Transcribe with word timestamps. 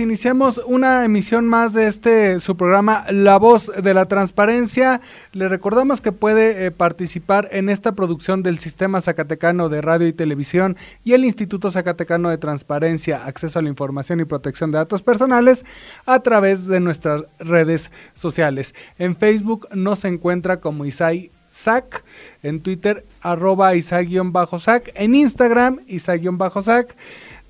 Iniciamos 0.00 0.60
una 0.66 1.04
emisión 1.04 1.46
más 1.46 1.72
de 1.72 1.86
este 1.86 2.40
su 2.40 2.56
programa 2.56 3.04
La 3.08 3.38
Voz 3.38 3.70
de 3.80 3.94
la 3.94 4.06
Transparencia. 4.06 5.00
Le 5.32 5.48
recordamos 5.48 6.00
que 6.00 6.10
puede 6.10 6.66
eh, 6.66 6.70
participar 6.72 7.48
en 7.52 7.68
esta 7.68 7.92
producción 7.92 8.42
del 8.42 8.58
Sistema 8.58 9.00
Zacatecano 9.00 9.68
de 9.68 9.82
Radio 9.82 10.08
y 10.08 10.12
Televisión 10.12 10.76
y 11.04 11.12
el 11.12 11.24
Instituto 11.24 11.70
Zacatecano 11.70 12.30
de 12.30 12.38
Transparencia, 12.38 13.24
Acceso 13.26 13.60
a 13.60 13.62
la 13.62 13.68
Información 13.68 14.18
y 14.18 14.24
Protección 14.24 14.72
de 14.72 14.78
Datos 14.78 15.04
Personales 15.04 15.64
a 16.04 16.18
través 16.18 16.66
de 16.66 16.80
nuestras 16.80 17.22
redes 17.38 17.92
sociales. 18.14 18.74
En 18.98 19.14
Facebook 19.14 19.68
nos 19.72 20.04
encuentra 20.04 20.58
como 20.58 20.84
Isai 20.84 21.30
Sac, 21.48 22.04
en 22.42 22.60
Twitter 22.60 23.06
arroba 23.20 23.74
Isai-Sac, 23.76 24.90
en 24.94 25.14
Instagram 25.14 25.78
Isai-Sac 25.86 26.96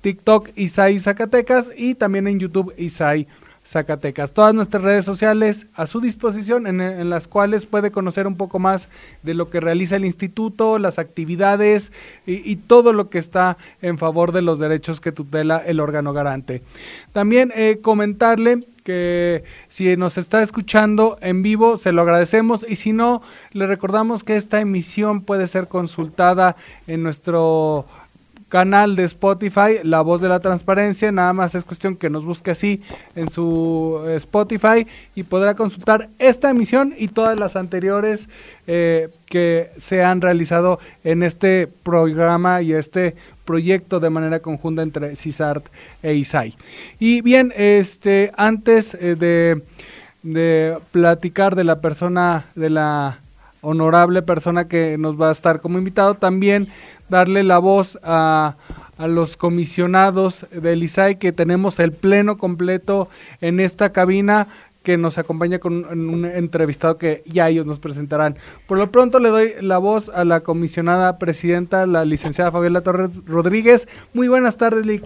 TikTok 0.01 0.49
Isai 0.55 0.99
Zacatecas 0.99 1.71
y 1.75 1.95
también 1.95 2.27
en 2.27 2.39
YouTube 2.39 2.73
Isai 2.77 3.27
Zacatecas. 3.67 4.31
Todas 4.31 4.53
nuestras 4.53 4.81
redes 4.81 5.03
sociales 5.03 5.67
a 5.75 5.87
su 5.87 5.99
disposición 5.99 6.67
en, 6.67 7.09
las 7.09 7.27
cuales 7.27 7.65
puede 7.65 7.91
conocer 7.91 8.25
un 8.25 8.37
poco 8.37 8.59
más 8.59 8.87
de 9.23 9.33
lo 9.33 9.49
que 9.49 9.59
realiza 9.59 9.97
el 9.97 10.05
instituto, 10.05 10.79
las 10.79 10.99
actividades 10.99 11.91
y, 12.25 12.55
todo 12.55 12.93
lo 12.93 13.09
que 13.09 13.17
está 13.17 13.57
en 13.81 13.97
favor 13.97 14.31
de 14.31 14.41
los 14.41 14.59
derechos 14.59 15.01
que 15.01 15.11
tutela 15.11 15.57
el 15.57 15.81
órgano 15.81 16.13
garante. 16.13 16.61
También 17.11 17.51
eh, 17.55 17.79
comentarle 17.81 18.61
que 18.85 19.43
si 19.67 19.97
nos 19.97 20.17
está 20.17 20.41
escuchando 20.41 21.17
en 21.19 21.41
vivo, 21.41 21.75
se 21.75 21.91
lo 21.91 22.03
agradecemos 22.03 22.65
y 22.67 22.77
si 22.77 22.93
no, 22.93 23.21
le 23.51 23.67
recordamos 23.67 24.23
que 24.23 24.37
esta 24.37 24.61
emisión 24.61 25.19
puede 25.19 25.45
ser 25.47 25.67
consultada 25.67 26.55
en 26.87 27.03
nuestro 27.03 27.85
canal 28.49 28.95
de 28.95 29.03
Spotify, 29.03 29.79
La 29.83 30.01
Voz 30.01 30.21
de 30.21 30.29
la 30.29 30.39
Transparencia. 30.39 31.11
Nada 31.11 31.33
más 31.33 31.55
es 31.55 31.65
cuestión 31.65 31.95
que 31.95 32.09
nos 32.09 32.25
busque 32.25 32.51
así 32.51 32.81
en 33.15 33.29
su 33.29 34.03
eh, 34.07 34.15
Spotify 34.15 34.87
y 35.15 35.23
podrá 35.23 35.55
consultar 35.55 36.09
esta 36.19 36.49
emisión 36.49 36.93
y 36.97 37.09
todas 37.09 37.37
las 37.37 37.55
anteriores 37.55 38.29
eh, 38.67 39.09
que 39.25 39.71
se 39.77 40.03
han 40.03 40.21
realizado 40.21 40.79
en 41.03 41.23
este 41.23 41.67
programa 41.83 42.61
y 42.61 42.73
este 42.73 43.15
proyecto 43.45 43.99
de 43.99 44.09
manera 44.09 44.39
conjunta 44.39 44.81
entre 44.81 45.15
CISART 45.15 45.67
e 46.03 46.13
ISAI. 46.13 46.55
Y 46.99 47.21
bien, 47.21 47.53
este, 47.55 48.31
antes 48.37 48.95
eh, 48.95 49.15
de, 49.15 49.63
de 50.23 50.77
platicar 50.91 51.55
de 51.55 51.63
la 51.63 51.81
persona, 51.81 52.45
de 52.55 52.69
la 52.69 53.19
honorable 53.61 54.21
persona 54.21 54.67
que 54.67 54.97
nos 54.97 55.19
va 55.19 55.29
a 55.29 55.31
estar 55.31 55.61
como 55.61 55.77
invitado, 55.77 56.15
también 56.15 56.67
darle 57.09 57.43
la 57.43 57.59
voz 57.59 57.97
a, 58.03 58.55
a 58.97 59.07
los 59.07 59.37
comisionados 59.37 60.45
del 60.51 60.83
ISAI 60.83 61.17
que 61.17 61.31
tenemos 61.31 61.79
el 61.79 61.91
pleno 61.91 62.37
completo 62.37 63.09
en 63.41 63.59
esta 63.59 63.91
cabina 63.91 64.47
que 64.87 64.95
nos 64.95 65.17
acompaña 65.17 65.59
con 65.59 65.83
un, 65.83 66.23
entrevistado 66.23 66.97
que 66.97 67.21
ya 67.25 67.49
ellos 67.49 67.65
nos 67.65 67.77
presentarán. 67.77 68.37
Por 68.67 68.77
lo 68.77 68.89
pronto 68.89 69.19
le 69.19 69.27
doy 69.27 69.53
la 69.59 69.79
voz 69.79 70.07
a 70.07 70.23
la 70.23 70.39
comisionada 70.39 71.17
presidenta, 71.17 71.85
la 71.85 72.05
licenciada 72.05 72.53
Fabiola 72.53 72.79
Torres 72.79 73.09
Rodríguez. 73.25 73.85
Muy 74.13 74.29
buenas 74.29 74.55
tardes, 74.55 74.85
Lic. 74.85 75.03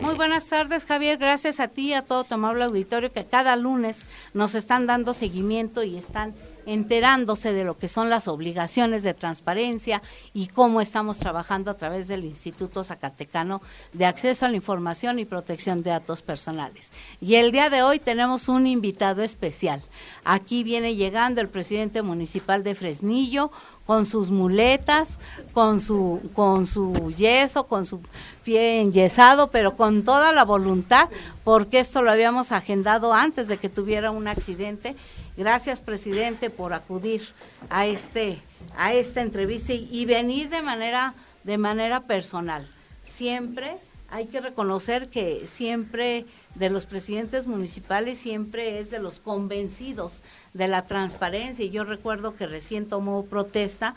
Muy 0.00 0.14
buenas 0.14 0.46
tardes, 0.46 0.86
Javier. 0.86 1.18
Gracias 1.18 1.58
a 1.58 1.66
ti 1.66 1.88
y 1.88 1.94
a 1.94 2.02
todo 2.02 2.22
tu 2.22 2.34
amable 2.34 2.62
auditorio 2.62 3.10
que 3.10 3.24
cada 3.24 3.56
lunes 3.56 4.06
nos 4.32 4.54
están 4.54 4.86
dando 4.86 5.12
seguimiento 5.12 5.82
y 5.82 5.96
están 5.96 6.32
enterándose 6.66 7.52
de 7.52 7.64
lo 7.64 7.78
que 7.78 7.88
son 7.88 8.10
las 8.10 8.28
obligaciones 8.28 9.02
de 9.02 9.14
transparencia 9.14 10.02
y 10.34 10.48
cómo 10.48 10.80
estamos 10.80 11.18
trabajando 11.18 11.70
a 11.70 11.78
través 11.78 12.08
del 12.08 12.24
Instituto 12.24 12.84
Zacatecano 12.84 13.62
de 13.92 14.04
Acceso 14.06 14.44
a 14.44 14.48
la 14.50 14.56
Información 14.56 15.18
y 15.18 15.24
Protección 15.24 15.82
de 15.82 15.90
Datos 15.90 16.22
Personales. 16.22 16.92
Y 17.20 17.36
el 17.36 17.52
día 17.52 17.70
de 17.70 17.82
hoy 17.82 17.98
tenemos 17.98 18.48
un 18.48 18.66
invitado 18.66 19.22
especial. 19.22 19.82
Aquí 20.24 20.64
viene 20.64 20.96
llegando 20.96 21.40
el 21.40 21.48
presidente 21.48 22.02
municipal 22.02 22.62
de 22.62 22.74
Fresnillo 22.74 23.50
con 23.86 24.04
sus 24.04 24.32
muletas, 24.32 25.20
con 25.52 25.80
su, 25.80 26.20
con 26.34 26.66
su 26.66 27.12
yeso, 27.16 27.68
con 27.68 27.86
su 27.86 28.00
pie 28.42 28.80
enyesado, 28.80 29.50
pero 29.50 29.76
con 29.76 30.02
toda 30.02 30.32
la 30.32 30.44
voluntad, 30.44 31.08
porque 31.44 31.78
esto 31.78 32.02
lo 32.02 32.10
habíamos 32.10 32.50
agendado 32.50 33.14
antes 33.14 33.46
de 33.46 33.58
que 33.58 33.68
tuviera 33.68 34.10
un 34.10 34.26
accidente 34.26 34.96
Gracias, 35.36 35.82
presidente, 35.82 36.48
por 36.48 36.72
acudir 36.72 37.22
a 37.68 37.86
este 37.86 38.40
a 38.76 38.94
esta 38.94 39.20
entrevista 39.20 39.72
y, 39.74 40.04
venir 40.06 40.48
de 40.48 40.62
manera 40.62 41.14
de 41.44 41.58
manera 41.58 42.00
personal. 42.06 42.66
Siempre 43.04 43.76
hay 44.08 44.26
que 44.26 44.40
reconocer 44.40 45.08
que 45.08 45.46
siempre 45.46 46.24
de 46.54 46.70
los 46.70 46.86
presidentes 46.86 47.46
municipales 47.46 48.18
siempre 48.18 48.78
es 48.78 48.90
de 48.90 48.98
los 48.98 49.20
convencidos 49.20 50.22
de 50.54 50.68
la 50.68 50.86
transparencia. 50.86 51.64
Y 51.64 51.70
yo 51.70 51.84
recuerdo 51.84 52.34
que 52.34 52.46
recién 52.46 52.88
tomó 52.88 53.26
protesta 53.26 53.94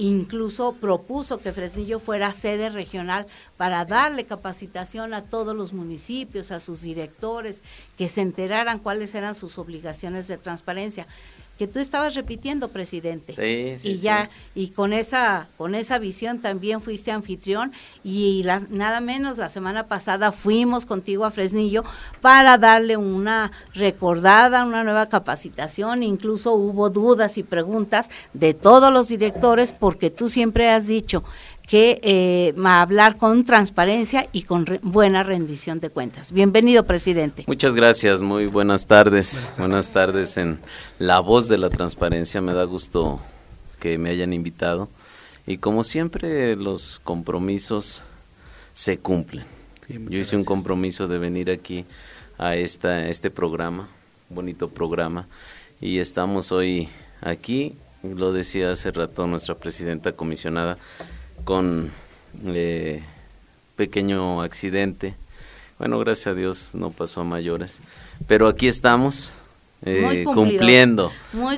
incluso 0.00 0.72
propuso 0.72 1.40
que 1.40 1.52
Fresnillo 1.52 2.00
fuera 2.00 2.32
sede 2.32 2.70
regional 2.70 3.26
para 3.58 3.84
darle 3.84 4.24
capacitación 4.24 5.12
a 5.12 5.24
todos 5.24 5.54
los 5.54 5.74
municipios, 5.74 6.50
a 6.50 6.60
sus 6.60 6.80
directores, 6.80 7.62
que 7.98 8.08
se 8.08 8.22
enteraran 8.22 8.78
cuáles 8.78 9.14
eran 9.14 9.34
sus 9.34 9.58
obligaciones 9.58 10.26
de 10.26 10.38
transparencia 10.38 11.06
que 11.60 11.66
tú 11.66 11.78
estabas 11.78 12.14
repitiendo, 12.14 12.68
presidente. 12.68 13.34
Sí, 13.34 13.74
sí, 13.76 13.92
y 13.92 13.96
ya, 13.98 14.30
y 14.54 14.68
con 14.68 14.94
esa, 14.94 15.46
con 15.58 15.74
esa 15.74 15.98
visión 15.98 16.38
también 16.38 16.80
fuiste 16.80 17.10
anfitrión 17.10 17.70
y 18.02 18.46
nada 18.70 19.02
menos 19.02 19.36
la 19.36 19.50
semana 19.50 19.86
pasada 19.86 20.32
fuimos 20.32 20.86
contigo 20.86 21.26
a 21.26 21.30
Fresnillo 21.30 21.84
para 22.22 22.56
darle 22.56 22.96
una 22.96 23.52
recordada, 23.74 24.64
una 24.64 24.84
nueva 24.84 25.04
capacitación, 25.04 26.02
incluso 26.02 26.54
hubo 26.54 26.88
dudas 26.88 27.36
y 27.36 27.42
preguntas 27.42 28.08
de 28.32 28.54
todos 28.54 28.90
los 28.90 29.08
directores 29.08 29.74
porque 29.74 30.08
tú 30.08 30.30
siempre 30.30 30.70
has 30.70 30.86
dicho 30.86 31.24
que 31.70 32.00
eh, 32.02 32.54
hablar 32.64 33.16
con 33.16 33.44
transparencia 33.44 34.28
y 34.32 34.42
con 34.42 34.66
buena 34.82 35.22
rendición 35.22 35.78
de 35.78 35.88
cuentas. 35.88 36.32
Bienvenido, 36.32 36.84
presidente. 36.84 37.44
Muchas 37.46 37.74
gracias, 37.74 38.22
muy 38.22 38.46
buenas 38.46 38.86
tardes. 38.86 39.48
Buenas 39.56 39.92
tardes, 39.92 40.36
en 40.36 40.58
La 40.98 41.20
Voz 41.20 41.48
de 41.48 41.58
la 41.58 41.70
Transparencia. 41.70 42.40
Me 42.40 42.54
da 42.54 42.64
gusto 42.64 43.20
que 43.78 43.98
me 43.98 44.10
hayan 44.10 44.32
invitado. 44.32 44.88
Y 45.46 45.58
como 45.58 45.84
siempre, 45.84 46.56
los 46.56 47.00
compromisos 47.04 48.02
se 48.72 48.98
cumplen. 48.98 49.44
Yo 49.88 50.18
hice 50.18 50.36
un 50.36 50.44
compromiso 50.44 51.06
de 51.06 51.18
venir 51.18 51.52
aquí 51.52 51.86
a 52.36 52.56
esta, 52.56 53.08
este 53.08 53.30
programa 53.30 53.88
bonito 54.30 54.68
programa 54.68 55.28
y 55.80 55.98
estamos 55.98 56.52
hoy 56.52 56.88
aquí, 57.20 57.76
lo 58.02 58.32
decía 58.32 58.70
hace 58.70 58.92
rato 58.92 59.26
nuestra 59.26 59.56
presidenta 59.56 60.12
comisionada, 60.12 60.78
con 61.44 61.90
eh, 62.44 63.02
pequeño 63.76 64.42
accidente. 64.42 65.14
Bueno, 65.78 65.98
gracias 65.98 66.28
a 66.28 66.34
Dios 66.34 66.74
no 66.74 66.90
pasó 66.90 67.22
a 67.22 67.24
mayores, 67.24 67.80
pero 68.26 68.48
aquí 68.48 68.68
estamos 68.68 69.32
eh, 69.82 70.24
cumpliendo, 70.24 71.10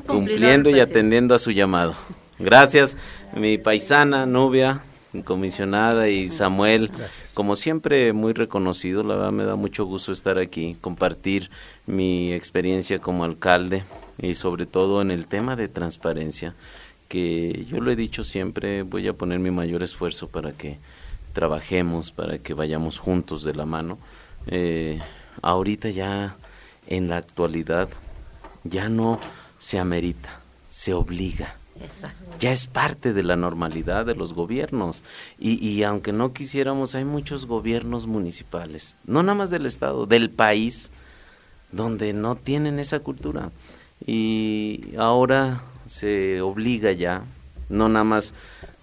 cumpliendo 0.07 0.71
y 0.71 0.79
atendiendo 0.79 1.35
a 1.35 1.39
su 1.39 1.51
llamado. 1.51 1.95
Gracias, 2.39 2.97
mi 3.35 3.59
paisana, 3.59 4.27
Nubia, 4.27 4.83
comisionada 5.25 6.09
y 6.09 6.31
Samuel, 6.31 6.91
como 7.35 7.57
siempre 7.57 8.13
muy 8.13 8.33
reconocido, 8.33 9.03
la 9.03 9.17
verdad 9.17 9.33
me 9.33 9.45
da 9.45 9.57
mucho 9.57 9.85
gusto 9.85 10.13
estar 10.13 10.39
aquí, 10.39 10.77
compartir 10.81 11.51
mi 11.87 12.33
experiencia 12.33 12.99
como 12.99 13.25
alcalde 13.25 13.85
y 14.19 14.35
sobre 14.35 14.67
todo 14.67 15.03
en 15.03 15.11
el 15.11 15.27
tema 15.27 15.57
de 15.57 15.69
transparencia, 15.69 16.55
que 17.13 17.67
yo 17.69 17.83
lo 17.83 17.91
he 17.91 17.97
dicho 17.97 18.25
siempre, 18.25 18.85
voy 18.85 19.07
a 19.07 19.13
poner 19.13 19.39
mi 19.39 19.51
mayor 19.51 19.83
esfuerzo 19.83 20.29
para 20.29 20.53
que 20.53 20.79
trabajemos, 21.35 22.11
para 22.11 22.39
que 22.39 22.55
vayamos 22.55 22.99
juntos 22.99 23.45
de 23.45 23.55
la 23.55 23.67
mano. 23.67 23.99
Eh, 24.47 24.99
ahorita 25.43 25.91
ya 25.91 26.39
en 26.87 27.11
la 27.11 27.19
actualidad 27.19 27.91
ya 28.65 28.89
no 28.89 29.21
se 29.59 29.79
amerita, 29.79 30.41
se 30.69 30.95
obliga 30.95 31.57
ya 32.39 32.53
es 32.53 32.67
parte 32.67 33.13
de 33.13 33.25
la 33.25 33.37
normalidad 33.37 34.07
de 34.07 34.15
los 34.15 34.33
gobiernos. 34.33 35.05
Y, 35.39 35.63
y 35.67 35.83
aunque 35.83 36.13
no 36.13 36.33
quisiéramos, 36.33 36.95
hay 36.95 37.05
muchos 37.05 37.45
gobiernos 37.45 38.07
municipales, 38.07 38.97
no 39.05 39.23
nada 39.23 39.35
más 39.35 39.51
del 39.51 39.67
Estado, 39.67 40.07
del 40.07 40.31
país, 40.31 40.93
donde 41.73 42.13
no 42.13 42.37
tienen 42.37 42.79
esa 42.79 43.01
cultura. 43.01 43.51
Y 44.07 44.95
ahora 44.97 45.63
se 45.93 46.41
obliga 46.41 46.93
ya, 46.93 47.23
no 47.69 47.91
nada 47.91 48.05
más 48.05 48.33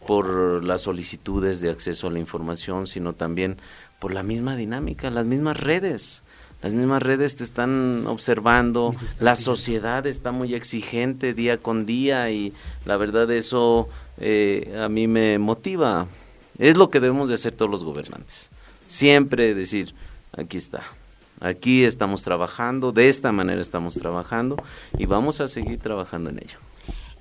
por 0.05 0.63
las 0.63 0.81
solicitudes 0.81 1.59
de 1.59 1.71
acceso 1.71 2.07
a 2.07 2.11
la 2.11 2.19
información, 2.19 2.85
sino 2.85 3.13
también 3.13 3.57
por 3.97 4.13
la 4.13 4.21
misma 4.21 4.55
dinámica, 4.55 5.09
las 5.09 5.25
mismas 5.25 5.59
redes 5.59 6.21
las 6.61 6.73
mismas 6.73 7.01
redes 7.01 7.37
te 7.37 7.45
están 7.45 8.05
observando, 8.05 8.93
la 9.21 9.35
sociedad 9.35 10.05
está 10.05 10.33
muy 10.33 10.53
exigente 10.53 11.33
día 11.33 11.57
con 11.57 11.85
día 11.85 12.29
y 12.31 12.51
la 12.83 12.97
verdad 12.97 13.31
eso 13.31 13.87
eh, 14.17 14.77
a 14.77 14.89
mí 14.89 15.07
me 15.07 15.39
motiva. 15.39 16.07
Es 16.57 16.75
lo 16.75 16.89
que 16.89 16.99
debemos 16.99 17.29
de 17.29 17.35
hacer 17.35 17.53
todos 17.53 17.71
los 17.71 17.85
gobernantes. 17.85 18.49
Siempre 18.87 19.55
decir, 19.55 19.95
aquí 20.33 20.57
está, 20.57 20.83
aquí 21.39 21.85
estamos 21.85 22.23
trabajando, 22.23 22.91
de 22.91 23.07
esta 23.07 23.31
manera 23.31 23.61
estamos 23.61 23.95
trabajando 23.95 24.57
y 24.97 25.05
vamos 25.05 25.39
a 25.39 25.47
seguir 25.47 25.79
trabajando 25.79 26.29
en 26.29 26.39
ello. 26.39 26.57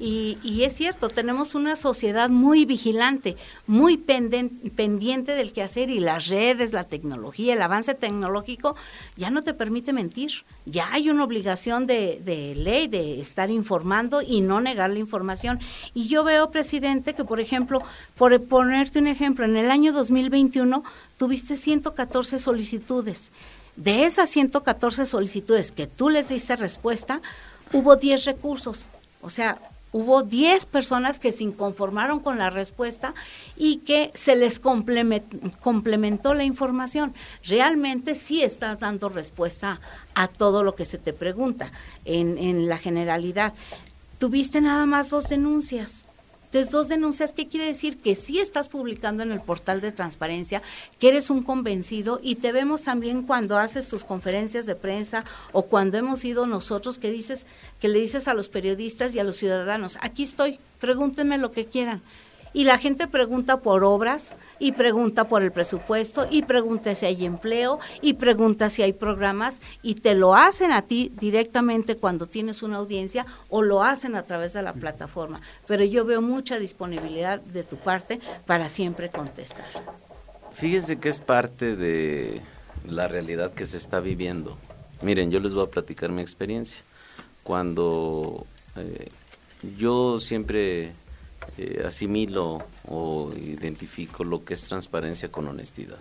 Y, 0.00 0.62
es 0.62 0.76
cierto, 0.76 1.08
tenemos 1.08 1.56
una 1.56 1.74
sociedad 1.74 2.28
muy 2.28 2.64
vigilante, 2.64 3.36
muy 3.66 3.96
pendiente 3.96 5.34
del 5.34 5.52
quehacer 5.52 5.90
y 5.90 5.98
las 5.98 6.28
redes, 6.28 6.72
la 6.72 6.84
tecnología, 6.84 7.54
el 7.54 7.62
avance 7.62 7.94
tecnológico 7.94 8.76
ya 9.16 9.30
no 9.30 9.42
te 9.42 9.54
permite 9.54 9.92
mentir. 9.92 10.44
Ya 10.66 10.92
hay 10.92 11.10
una 11.10 11.24
obligación 11.24 11.88
de, 11.88 12.20
de 12.24 12.54
ley 12.54 12.86
de 12.86 13.20
estar 13.20 13.50
informando 13.50 14.22
y 14.22 14.40
no 14.40 14.60
negar 14.60 14.90
la 14.90 15.00
información. 15.00 15.58
Y 15.94 16.06
yo 16.06 16.22
veo, 16.22 16.52
presidente, 16.52 17.14
que 17.14 17.24
por 17.24 17.40
ejemplo, 17.40 17.82
por 18.16 18.40
ponerte 18.44 19.00
un 19.00 19.08
ejemplo, 19.08 19.44
en 19.44 19.56
el 19.56 19.68
año 19.68 19.92
2021 19.92 20.84
tuviste 21.16 21.56
114 21.56 22.38
solicitudes. 22.38 23.32
De 23.74 24.04
esas 24.04 24.30
114 24.30 25.06
solicitudes 25.06 25.72
que 25.72 25.86
tú 25.86 26.08
les 26.08 26.28
diste 26.28 26.54
respuesta, 26.54 27.20
hubo 27.72 27.96
10 27.96 28.24
recursos. 28.24 28.88
O 29.20 29.30
sea, 29.30 29.58
hubo 29.92 30.22
10 30.22 30.66
personas 30.66 31.20
que 31.20 31.32
se 31.32 31.44
inconformaron 31.44 32.20
con 32.20 32.38
la 32.38 32.50
respuesta 32.50 33.14
y 33.56 33.78
que 33.78 34.10
se 34.14 34.36
les 34.36 34.60
complementó 34.60 36.34
la 36.34 36.44
información. 36.44 37.14
Realmente 37.44 38.14
sí 38.14 38.42
estás 38.42 38.80
dando 38.80 39.08
respuesta 39.08 39.80
a 40.14 40.28
todo 40.28 40.62
lo 40.62 40.74
que 40.74 40.84
se 40.84 40.98
te 40.98 41.12
pregunta 41.12 41.72
en, 42.04 42.38
en 42.38 42.68
la 42.68 42.78
generalidad. 42.78 43.54
Tuviste 44.18 44.60
nada 44.60 44.84
más 44.86 45.10
dos 45.10 45.28
denuncias. 45.28 46.07
Entonces, 46.48 46.72
dos 46.72 46.88
denuncias, 46.88 47.34
¿qué 47.34 47.46
quiere 47.46 47.66
decir? 47.66 47.98
Que 47.98 48.14
sí 48.14 48.38
estás 48.38 48.68
publicando 48.68 49.22
en 49.22 49.32
el 49.32 49.42
portal 49.42 49.82
de 49.82 49.92
transparencia, 49.92 50.62
que 50.98 51.08
eres 51.10 51.28
un 51.28 51.42
convencido 51.42 52.20
y 52.22 52.36
te 52.36 52.52
vemos 52.52 52.84
también 52.84 53.22
cuando 53.22 53.58
haces 53.58 53.86
tus 53.86 54.02
conferencias 54.02 54.64
de 54.64 54.74
prensa 54.74 55.26
o 55.52 55.66
cuando 55.66 55.98
hemos 55.98 56.24
ido 56.24 56.46
nosotros 56.46 56.98
que 56.98 57.10
dices, 57.10 57.46
que 57.80 57.88
le 57.88 57.98
dices 57.98 58.28
a 58.28 58.34
los 58.34 58.48
periodistas 58.48 59.14
y 59.14 59.18
a 59.18 59.24
los 59.24 59.36
ciudadanos, 59.36 59.98
aquí 60.00 60.22
estoy, 60.22 60.58
pregúntenme 60.80 61.36
lo 61.36 61.52
que 61.52 61.66
quieran. 61.66 62.00
Y 62.52 62.64
la 62.64 62.78
gente 62.78 63.06
pregunta 63.06 63.60
por 63.60 63.84
obras 63.84 64.36
y 64.58 64.72
pregunta 64.72 65.24
por 65.24 65.42
el 65.42 65.52
presupuesto 65.52 66.26
y 66.30 66.42
pregunta 66.42 66.94
si 66.94 67.06
hay 67.06 67.24
empleo 67.24 67.78
y 68.00 68.14
pregunta 68.14 68.70
si 68.70 68.82
hay 68.82 68.92
programas 68.92 69.60
y 69.82 69.96
te 69.96 70.14
lo 70.14 70.34
hacen 70.34 70.72
a 70.72 70.82
ti 70.82 71.12
directamente 71.20 71.96
cuando 71.96 72.26
tienes 72.26 72.62
una 72.62 72.78
audiencia 72.78 73.26
o 73.48 73.62
lo 73.62 73.82
hacen 73.82 74.16
a 74.16 74.22
través 74.22 74.52
de 74.52 74.62
la 74.62 74.72
plataforma. 74.72 75.40
Pero 75.66 75.84
yo 75.84 76.04
veo 76.04 76.22
mucha 76.22 76.58
disponibilidad 76.58 77.40
de 77.40 77.62
tu 77.62 77.76
parte 77.76 78.20
para 78.46 78.68
siempre 78.68 79.10
contestar. 79.10 79.66
Fíjense 80.52 80.98
que 80.98 81.08
es 81.08 81.20
parte 81.20 81.76
de 81.76 82.40
la 82.86 83.08
realidad 83.08 83.52
que 83.52 83.66
se 83.66 83.76
está 83.76 84.00
viviendo. 84.00 84.56
Miren, 85.02 85.30
yo 85.30 85.38
les 85.40 85.54
voy 85.54 85.64
a 85.64 85.70
platicar 85.70 86.10
mi 86.10 86.22
experiencia. 86.22 86.82
Cuando 87.44 88.46
eh, 88.76 89.08
yo 89.76 90.18
siempre 90.18 90.92
eh, 91.56 91.82
asimilo 91.84 92.64
o 92.86 93.30
identifico 93.36 94.24
lo 94.24 94.44
que 94.44 94.54
es 94.54 94.64
transparencia 94.64 95.30
con 95.30 95.48
honestidad. 95.48 95.98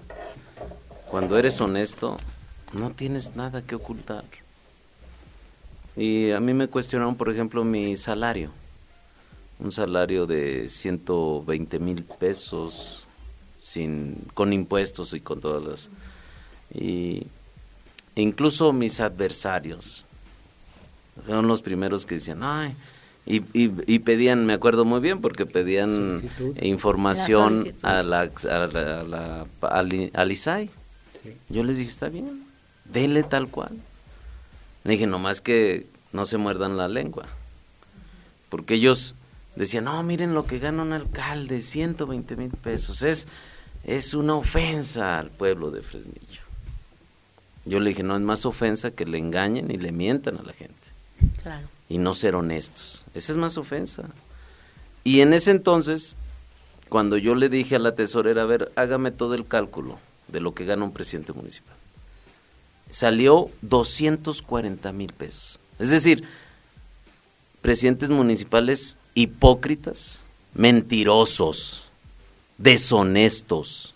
Cuando 1.09 1.37
eres 1.37 1.61
honesto, 1.61 2.17
no 2.73 2.91
tienes 2.91 3.35
nada 3.35 3.61
que 3.61 3.75
ocultar. 3.75 4.25
Y 5.95 6.31
a 6.31 6.39
mí 6.39 6.53
me 6.53 6.67
cuestionaron, 6.67 7.15
por 7.15 7.31
ejemplo, 7.31 7.63
mi 7.63 7.97
salario. 7.97 8.51
Un 9.59 9.71
salario 9.71 10.27
de 10.27 10.69
120 10.69 11.79
mil 11.79 12.03
pesos 12.03 13.07
sin, 13.57 14.15
con 14.33 14.53
impuestos 14.53 15.13
y 15.13 15.21
con 15.21 15.41
todas 15.41 15.63
las... 15.63 15.89
Y 16.73 17.25
incluso 18.15 18.73
mis 18.73 18.99
adversarios 18.99 20.05
fueron 21.25 21.47
los 21.47 21.61
primeros 21.61 22.05
que 22.05 22.15
decían, 22.15 22.43
ay, 22.43 22.75
y, 23.27 23.43
y, 23.53 23.99
pedían, 23.99 24.45
me 24.45 24.53
acuerdo 24.53 24.85
muy 24.85 25.01
bien, 25.01 25.19
porque 25.19 25.45
pedían 25.45 26.21
información 26.61 27.73
a 27.81 28.01
la, 28.01 28.31
a 28.49 29.03
la, 29.03 29.45
al, 29.61 30.31
ISAI. 30.31 30.69
Yo 31.49 31.65
les 31.65 31.77
dije, 31.77 31.91
está 31.91 32.07
bien, 32.07 32.45
dele 32.85 33.23
tal 33.23 33.49
cual. 33.49 33.75
Le 34.85 34.93
dije, 34.93 35.07
nomás 35.07 35.41
que 35.41 35.87
no 36.13 36.23
se 36.23 36.37
muerdan 36.37 36.77
la 36.77 36.87
lengua. 36.87 37.25
Porque 38.47 38.75
ellos 38.75 39.15
decían, 39.57 39.83
no, 39.83 40.01
miren 40.03 40.33
lo 40.33 40.45
que 40.45 40.59
gana 40.59 40.83
un 40.83 40.93
alcalde, 40.93 41.59
120 41.59 42.37
mil 42.37 42.51
pesos. 42.51 43.01
Es, 43.01 43.27
es 43.83 44.13
una 44.13 44.35
ofensa 44.35 45.19
al 45.19 45.31
pueblo 45.31 45.69
de 45.69 45.81
Fresnillo. 45.81 46.43
Yo 47.65 47.81
le 47.81 47.89
dije, 47.89 48.03
no 48.03 48.15
es 48.15 48.21
más 48.21 48.45
ofensa 48.45 48.91
que 48.91 49.05
le 49.05 49.17
engañen 49.17 49.69
y 49.69 49.77
le 49.77 49.91
mientan 49.91 50.37
a 50.37 50.43
la 50.43 50.53
gente. 50.53 50.87
Claro 51.43 51.67
y 51.89 51.97
no 51.97 52.13
ser 52.13 52.35
honestos. 52.35 53.05
Esa 53.13 53.31
es 53.31 53.37
más 53.37 53.57
ofensa. 53.57 54.09
Y 55.03 55.21
en 55.21 55.33
ese 55.33 55.51
entonces, 55.51 56.17
cuando 56.89 57.17
yo 57.17 57.35
le 57.35 57.49
dije 57.49 57.75
a 57.75 57.79
la 57.79 57.95
tesorera, 57.95 58.43
a 58.43 58.45
ver, 58.45 58.71
hágame 58.75 59.11
todo 59.11 59.35
el 59.35 59.45
cálculo 59.45 59.99
de 60.27 60.41
lo 60.41 60.53
que 60.53 60.65
gana 60.65 60.83
un 60.83 60.91
presidente 60.91 61.33
municipal, 61.33 61.75
salió 62.89 63.49
240 63.61 64.91
mil 64.91 65.13
pesos. 65.13 65.61
Es 65.79 65.89
decir, 65.89 66.23
presidentes 67.61 68.09
municipales 68.09 68.97
hipócritas, 69.13 70.23
mentirosos, 70.53 71.89
deshonestos, 72.57 73.95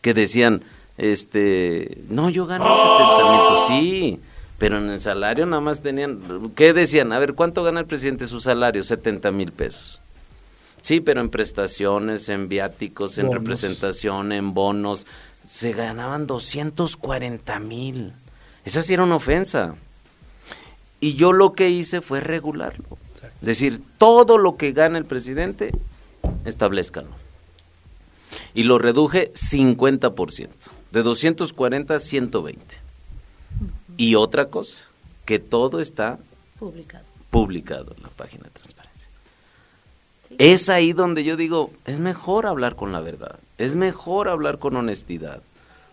que 0.00 0.14
decían, 0.14 0.62
este, 0.96 2.02
no, 2.08 2.30
yo 2.30 2.46
gano 2.46 2.64
70 2.64 3.30
mil, 3.30 3.40
pues 3.48 3.60
sí, 3.66 4.20
pero 4.64 4.78
en 4.78 4.88
el 4.88 4.98
salario 4.98 5.44
nada 5.44 5.60
más 5.60 5.80
tenían, 5.80 6.50
¿qué 6.56 6.72
decían? 6.72 7.12
A 7.12 7.18
ver, 7.18 7.34
¿cuánto 7.34 7.62
gana 7.62 7.80
el 7.80 7.86
presidente 7.86 8.26
su 8.26 8.40
salario? 8.40 8.82
70 8.82 9.30
mil 9.30 9.52
pesos. 9.52 10.00
Sí, 10.80 11.00
pero 11.00 11.20
en 11.20 11.28
prestaciones, 11.28 12.30
en 12.30 12.48
viáticos, 12.48 13.18
en 13.18 13.30
representación, 13.30 14.32
en 14.32 14.54
bonos, 14.54 15.06
se 15.46 15.74
ganaban 15.74 16.26
240 16.26 17.60
mil. 17.60 18.14
Esa 18.64 18.80
sí 18.80 18.94
era 18.94 19.02
una 19.02 19.16
ofensa. 19.16 19.74
Y 20.98 21.12
yo 21.12 21.34
lo 21.34 21.52
que 21.52 21.68
hice 21.68 22.00
fue 22.00 22.20
regularlo. 22.20 22.96
Es 23.42 23.46
decir, 23.46 23.82
todo 23.98 24.38
lo 24.38 24.56
que 24.56 24.72
gana 24.72 24.96
el 24.96 25.04
presidente, 25.04 25.72
establezcalo. 26.46 27.10
Y 28.54 28.62
lo 28.62 28.78
reduje 28.78 29.30
50%, 29.34 30.48
de 30.90 31.02
240 31.02 31.94
a 31.96 31.98
120. 31.98 32.83
Y 33.96 34.14
otra 34.14 34.48
cosa, 34.48 34.86
que 35.24 35.38
todo 35.38 35.80
está 35.80 36.18
publicado. 36.58 37.04
publicado 37.30 37.94
en 37.96 38.02
la 38.02 38.10
página 38.10 38.44
de 38.44 38.50
transparencia. 38.50 39.08
Es 40.38 40.68
ahí 40.68 40.92
donde 40.92 41.24
yo 41.24 41.36
digo, 41.36 41.70
es 41.84 41.98
mejor 41.98 42.46
hablar 42.46 42.74
con 42.76 42.92
la 42.92 43.00
verdad, 43.00 43.38
es 43.58 43.76
mejor 43.76 44.28
hablar 44.28 44.58
con 44.58 44.76
honestidad, 44.76 45.42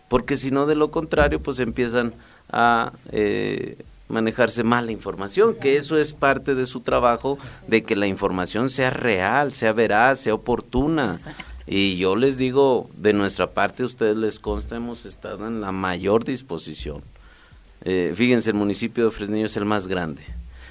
porque 0.08 0.36
si 0.36 0.50
no, 0.50 0.66
de 0.66 0.74
lo 0.74 0.90
contrario, 0.90 1.40
pues 1.40 1.58
empiezan 1.60 2.14
a 2.50 2.92
eh, 3.10 3.78
manejarse 4.08 4.62
mal 4.62 4.86
la 4.86 4.92
información, 4.92 5.54
que 5.54 5.76
eso 5.76 5.96
es 5.96 6.12
parte 6.12 6.54
de 6.54 6.66
su 6.66 6.80
trabajo, 6.80 7.38
de 7.66 7.82
que 7.82 7.96
la 7.96 8.06
información 8.06 8.68
sea 8.68 8.90
real, 8.90 9.52
sea 9.52 9.72
veraz, 9.72 10.20
sea 10.20 10.34
oportuna. 10.34 11.18
Y 11.66 11.96
yo 11.96 12.16
les 12.16 12.36
digo, 12.36 12.90
de 12.96 13.12
nuestra 13.12 13.52
parte, 13.52 13.84
a 13.84 13.86
ustedes 13.86 14.16
les 14.16 14.38
consta, 14.38 14.76
hemos 14.76 15.06
estado 15.06 15.46
en 15.46 15.60
la 15.60 15.72
mayor 15.72 16.24
disposición. 16.24 17.02
Eh, 17.84 18.12
fíjense, 18.14 18.50
el 18.50 18.56
municipio 18.56 19.06
de 19.06 19.10
Fresnillo 19.10 19.46
es 19.46 19.56
el 19.56 19.64
más 19.64 19.88
grande, 19.88 20.22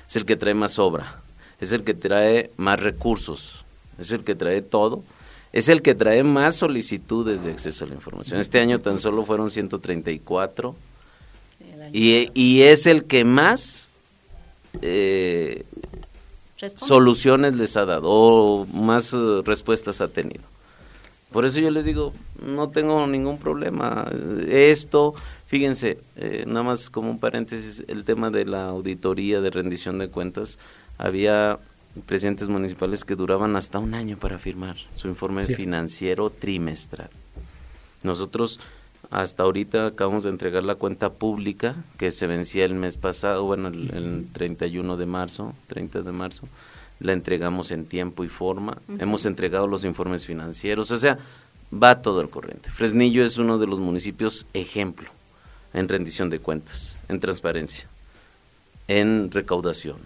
es 0.07 0.15
el 0.15 0.25
que 0.25 0.35
trae 0.35 0.53
más 0.53 0.79
obra, 0.79 1.21
es 1.59 1.71
el 1.73 1.83
que 1.83 1.93
trae 1.93 2.51
más 2.57 2.79
recursos, 2.79 3.65
es 3.97 4.11
el 4.11 4.23
que 4.23 4.35
trae 4.35 4.61
todo, 4.61 5.03
es 5.51 5.67
el 5.69 5.81
que 5.81 5.93
trae 5.93 6.23
más 6.23 6.55
solicitudes 6.55 7.43
de 7.43 7.51
acceso 7.51 7.85
a 7.85 7.89
la 7.89 7.95
información. 7.95 8.39
Este 8.39 8.59
año 8.59 8.79
tan 8.79 8.99
solo 8.99 9.25
fueron 9.25 9.51
134 9.51 10.75
y, 11.91 12.29
y 12.33 12.61
es 12.61 12.87
el 12.87 13.03
que 13.03 13.25
más 13.25 13.89
eh, 14.81 15.65
soluciones 16.75 17.55
les 17.55 17.75
ha 17.75 17.85
dado 17.85 18.07
o 18.07 18.65
más 18.67 19.13
eh, 19.13 19.41
respuestas 19.43 20.01
ha 20.01 20.07
tenido. 20.07 20.43
Por 21.31 21.45
eso 21.45 21.61
yo 21.61 21.71
les 21.71 21.85
digo, 21.85 22.13
no 22.45 22.69
tengo 22.69 23.07
ningún 23.07 23.37
problema. 23.37 24.05
Esto, 24.47 25.13
fíjense, 25.47 25.99
eh, 26.17 26.43
nada 26.45 26.63
más 26.63 26.89
como 26.89 27.09
un 27.09 27.19
paréntesis, 27.19 27.85
el 27.87 28.03
tema 28.03 28.29
de 28.29 28.45
la 28.45 28.65
auditoría 28.65 29.39
de 29.39 29.49
rendición 29.49 29.97
de 29.97 30.09
cuentas, 30.09 30.59
había 30.97 31.57
presidentes 32.05 32.49
municipales 32.49 33.05
que 33.05 33.15
duraban 33.15 33.55
hasta 33.55 33.79
un 33.79 33.93
año 33.93 34.17
para 34.17 34.37
firmar 34.39 34.75
su 34.93 35.07
informe 35.07 35.45
financiero 35.45 36.29
trimestral. 36.29 37.09
Nosotros 38.03 38.59
hasta 39.09 39.43
ahorita 39.43 39.87
acabamos 39.87 40.23
de 40.23 40.29
entregar 40.31 40.63
la 40.63 40.75
cuenta 40.75 41.13
pública 41.13 41.75
que 41.97 42.11
se 42.11 42.27
vencía 42.27 42.65
el 42.65 42.75
mes 42.75 42.97
pasado, 42.97 43.43
bueno, 43.43 43.69
el, 43.69 43.89
el 43.93 44.29
31 44.33 44.97
de 44.97 45.05
marzo, 45.05 45.53
30 45.67 46.01
de 46.01 46.11
marzo 46.11 46.47
la 47.01 47.13
entregamos 47.13 47.71
en 47.71 47.85
tiempo 47.85 48.23
y 48.23 48.29
forma, 48.29 48.77
hemos 48.99 49.25
entregado 49.25 49.67
los 49.67 49.83
informes 49.85 50.25
financieros, 50.25 50.91
o 50.91 50.97
sea, 50.97 51.17
va 51.71 52.01
todo 52.01 52.21
el 52.21 52.29
corriente. 52.29 52.69
Fresnillo 52.69 53.25
es 53.25 53.37
uno 53.37 53.57
de 53.57 53.67
los 53.67 53.79
municipios 53.79 54.45
ejemplo 54.53 55.09
en 55.73 55.87
rendición 55.87 56.29
de 56.29 56.39
cuentas, 56.39 56.97
en 57.09 57.19
transparencia, 57.19 57.87
en 58.87 59.31
recaudación, 59.31 59.97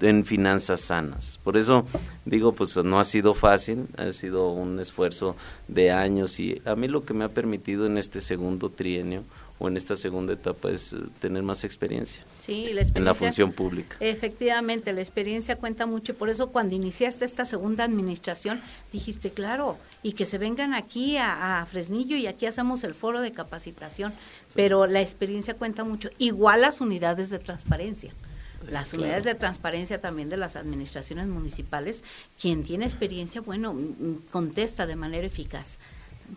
en 0.00 0.24
finanzas 0.24 0.80
sanas. 0.80 1.38
Por 1.42 1.56
eso 1.56 1.86
digo, 2.24 2.52
pues 2.52 2.76
no 2.84 3.00
ha 3.00 3.04
sido 3.04 3.34
fácil, 3.34 3.86
ha 3.96 4.12
sido 4.12 4.50
un 4.50 4.78
esfuerzo 4.78 5.36
de 5.68 5.90
años 5.90 6.38
y 6.40 6.60
a 6.64 6.74
mí 6.74 6.88
lo 6.88 7.04
que 7.04 7.14
me 7.14 7.24
ha 7.24 7.28
permitido 7.28 7.86
en 7.86 7.96
este 7.96 8.20
segundo 8.20 8.68
trienio 8.68 9.24
o 9.60 9.68
en 9.68 9.76
esta 9.76 9.94
segunda 9.94 10.32
etapa 10.32 10.70
es 10.70 10.94
eh, 10.94 10.96
tener 11.20 11.42
más 11.42 11.64
experiencia, 11.64 12.24
sí, 12.40 12.72
la 12.72 12.80
en 12.80 13.04
la 13.04 13.14
función 13.14 13.52
pública. 13.52 13.98
Efectivamente, 14.00 14.92
la 14.94 15.02
experiencia 15.02 15.56
cuenta 15.56 15.84
mucho 15.84 16.12
y 16.12 16.14
por 16.14 16.30
eso 16.30 16.50
cuando 16.50 16.74
iniciaste 16.74 17.26
esta 17.26 17.44
segunda 17.44 17.84
administración 17.84 18.60
dijiste, 18.90 19.30
claro, 19.30 19.76
y 20.02 20.12
que 20.12 20.24
se 20.24 20.38
vengan 20.38 20.72
aquí 20.72 21.18
a, 21.18 21.66
Fresnillo 21.70 22.16
y 22.16 22.26
aquí 22.26 22.46
hacemos 22.46 22.84
el 22.84 22.94
foro 22.94 23.20
de 23.20 23.32
capacitación, 23.32 24.14
pero 24.54 24.86
la 24.86 25.02
experiencia 25.02 25.52
cuenta 25.52 25.84
mucho, 25.84 26.08
igual 26.16 26.62
las 26.62 26.80
unidades 26.80 27.28
de 27.28 27.38
transparencia. 27.38 28.14
Las 28.66 28.92
unidades 28.94 29.24
de 29.24 29.34
transparencia 29.34 30.00
también 30.00 30.28
de 30.28 30.36
las 30.36 30.56
administraciones 30.56 31.26
municipales, 31.26 32.02
quien 32.40 32.62
tiene 32.62 32.84
experiencia, 32.86 33.40
bueno, 33.40 33.76
contesta 34.30 34.86
de 34.86 34.96
manera 34.96 35.26
eficaz. 35.26 35.78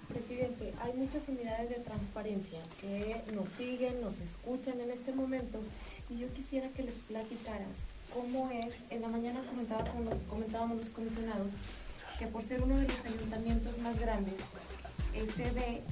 Presidente, 0.07 0.73
hay 0.81 0.93
muchas 0.93 1.21
unidades 1.27 1.69
de 1.69 1.75
transparencia 1.75 2.59
que 2.83 3.31
nos 3.33 3.49
siguen, 3.57 4.01
nos 4.01 4.13
escuchan 4.19 4.79
en 4.81 4.91
este 4.91 5.13
momento 5.13 5.59
y 6.09 6.19
yo 6.19 6.27
quisiera 6.33 6.67
que 6.69 6.83
les 6.83 6.95
platicaras 7.07 7.75
cómo 8.13 8.51
es, 8.51 8.75
en 8.91 9.01
la 9.01 9.07
mañana 9.07 9.41
comentaba 9.49 9.83
con 9.85 10.05
comentábamos 10.29 10.77
los 10.77 10.89
comisionados, 10.89 11.53
que 12.19 12.27
por 12.27 12.43
ser 12.43 12.61
uno 12.61 12.77
de 12.77 12.87
los 12.87 12.99
ayuntamientos 13.05 13.77
más 13.79 13.99
grandes, 13.99 14.35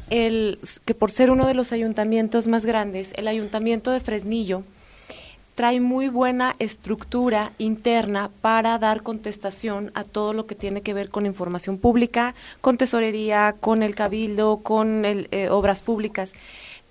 el, 0.10 0.60
que 0.86 0.94
por 0.94 1.12
ser 1.12 1.32
uno 1.32 1.48
de 1.48 1.54
los 1.54 1.72
ayuntamientos 1.72 2.48
más 2.48 2.66
grandes, 2.66 3.14
el 3.16 3.28
ayuntamiento 3.28 3.92
de 3.92 4.00
Fresnillo, 4.00 4.64
trae 5.56 5.80
muy 5.80 6.08
buena 6.08 6.56
estructura 6.60 7.54
interna 7.58 8.32
para 8.42 8.80
dar 8.80 9.04
contestación 9.04 9.92
a 9.94 10.04
todo 10.04 10.34
lo 10.34 10.48
que 10.48 10.56
tiene 10.56 10.82
que 10.82 10.94
ver 10.94 11.10
con 11.10 11.26
información 11.26 11.78
pública, 11.78 12.34
con 12.62 12.78
tesorería, 12.78 13.56
con 13.60 13.84
el 13.84 13.94
cabildo, 13.96 14.58
con 14.64 15.06
el, 15.06 15.28
eh, 15.32 15.50
obras 15.50 15.82
públicas. 15.82 16.34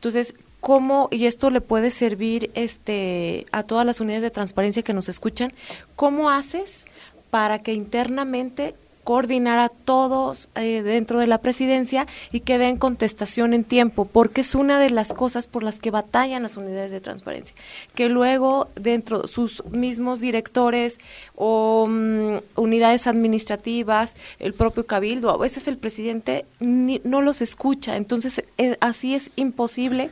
Entonces, 0.01 0.35
¿cómo, 0.61 1.09
y 1.11 1.27
esto 1.27 1.51
le 1.51 1.61
puede 1.61 1.91
servir 1.91 2.51
este, 2.55 3.45
a 3.53 3.65
todas 3.65 3.85
las 3.85 4.01
unidades 4.01 4.23
de 4.23 4.31
transparencia 4.31 4.83
que 4.83 4.95
nos 4.95 5.11
escuchan, 5.11 5.53
cómo 5.95 6.31
haces 6.31 6.87
para 7.29 7.59
que 7.59 7.75
internamente 7.75 8.75
coordinar 9.05 9.59
a 9.59 9.69
todos 9.69 10.49
eh, 10.55 10.83
dentro 10.83 11.19
de 11.19 11.27
la 11.27 11.39
presidencia 11.39 12.07
y 12.33 12.41
que 12.41 12.59
den 12.59 12.77
contestación 12.77 13.55
en 13.55 13.65
tiempo, 13.65 14.05
porque 14.05 14.43
es 14.43 14.55
una 14.55 14.79
de 14.79 14.91
las 14.91 15.13
cosas 15.13 15.47
por 15.47 15.63
las 15.63 15.79
que 15.79 15.91
batallan 15.91 16.43
las 16.43 16.57
unidades 16.57 16.91
de 16.93 17.01
transparencia, 17.01 17.55
que 17.95 18.09
luego 18.09 18.69
dentro 18.75 19.27
sus 19.27 19.65
mismos 19.67 20.21
directores 20.21 20.99
o 21.35 21.87
mm, 21.89 22.37
unidades 22.57 23.07
administrativas, 23.07 24.17
el 24.39 24.55
propio 24.55 24.87
cabildo, 24.87 25.31
a 25.31 25.39
veces 25.39 25.69
el 25.69 25.79
presidente 25.79 26.47
no 26.61 27.23
los 27.23 27.41
escucha, 27.41 27.97
entonces 27.97 28.43
eh, 28.59 28.77
así 28.81 29.15
es 29.15 29.31
imposible 29.37 30.11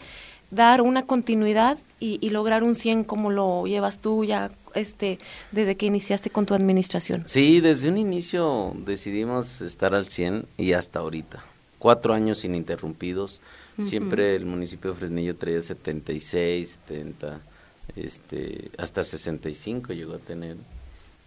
dar 0.51 0.81
una 0.81 1.07
continuidad 1.07 1.79
y, 2.01 2.19
y, 2.21 2.31
lograr 2.31 2.63
un 2.63 2.75
100 2.75 3.05
como 3.05 3.31
lo 3.31 3.67
llevas 3.67 4.01
tú 4.01 4.25
ya 4.25 4.51
este 4.75 5.19
desde 5.53 5.77
que 5.77 5.87
iniciaste 5.87 6.31
con 6.31 6.47
tu 6.47 6.55
administración? 6.55 7.25
Sí, 7.27 7.61
desde 7.61 7.89
un 7.89 7.99
inicio 7.99 8.73
decidimos 8.77 9.61
estar 9.61 9.95
al 9.95 10.09
100 10.09 10.47
y 10.57 10.73
hasta 10.73 11.01
ahorita. 11.01 11.45
Cuatro 11.79 12.15
años 12.15 12.45
ininterrumpidos. 12.45 13.41
Siempre 13.81 14.35
el 14.35 14.45
municipio 14.45 14.91
de 14.91 14.97
Fresnillo 14.97 15.37
traía 15.37 15.63
76, 15.63 16.81
70, 16.89 17.41
este, 17.95 18.73
hasta 18.77 19.05
65 19.05 19.93
llegó 19.93 20.15
a 20.15 20.19
tener. 20.19 20.57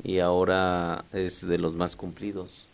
Y 0.03 0.19
ahora 0.19 1.05
es 1.13 1.47
de 1.47 1.57
los 1.57 1.75
más 1.75 1.95
cumplidos. 1.95 2.67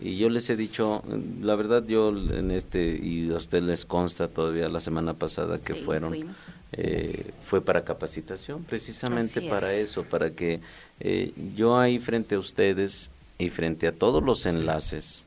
Y 0.00 0.16
yo 0.16 0.28
les 0.28 0.50
he 0.50 0.56
dicho, 0.56 1.02
la 1.40 1.54
verdad 1.54 1.84
yo 1.86 2.08
en 2.08 2.50
este, 2.50 2.98
y 3.00 3.30
a 3.30 3.36
usted 3.36 3.62
les 3.62 3.84
consta 3.84 4.26
todavía 4.26 4.68
la 4.68 4.80
semana 4.80 5.14
pasada 5.14 5.58
que 5.58 5.74
fueron, 5.74 6.34
eh, 6.72 7.30
fue 7.44 7.60
para 7.60 7.84
capacitación, 7.84 8.64
precisamente 8.64 9.42
para 9.42 9.72
eso, 9.72 10.02
para 10.02 10.30
que 10.30 10.60
eh, 10.98 11.32
yo 11.54 11.78
ahí 11.78 12.00
frente 12.00 12.34
a 12.34 12.40
ustedes 12.40 13.12
y 13.38 13.50
frente 13.50 13.86
a 13.86 13.92
todos 13.92 14.22
los 14.24 14.44
enlaces, 14.46 15.26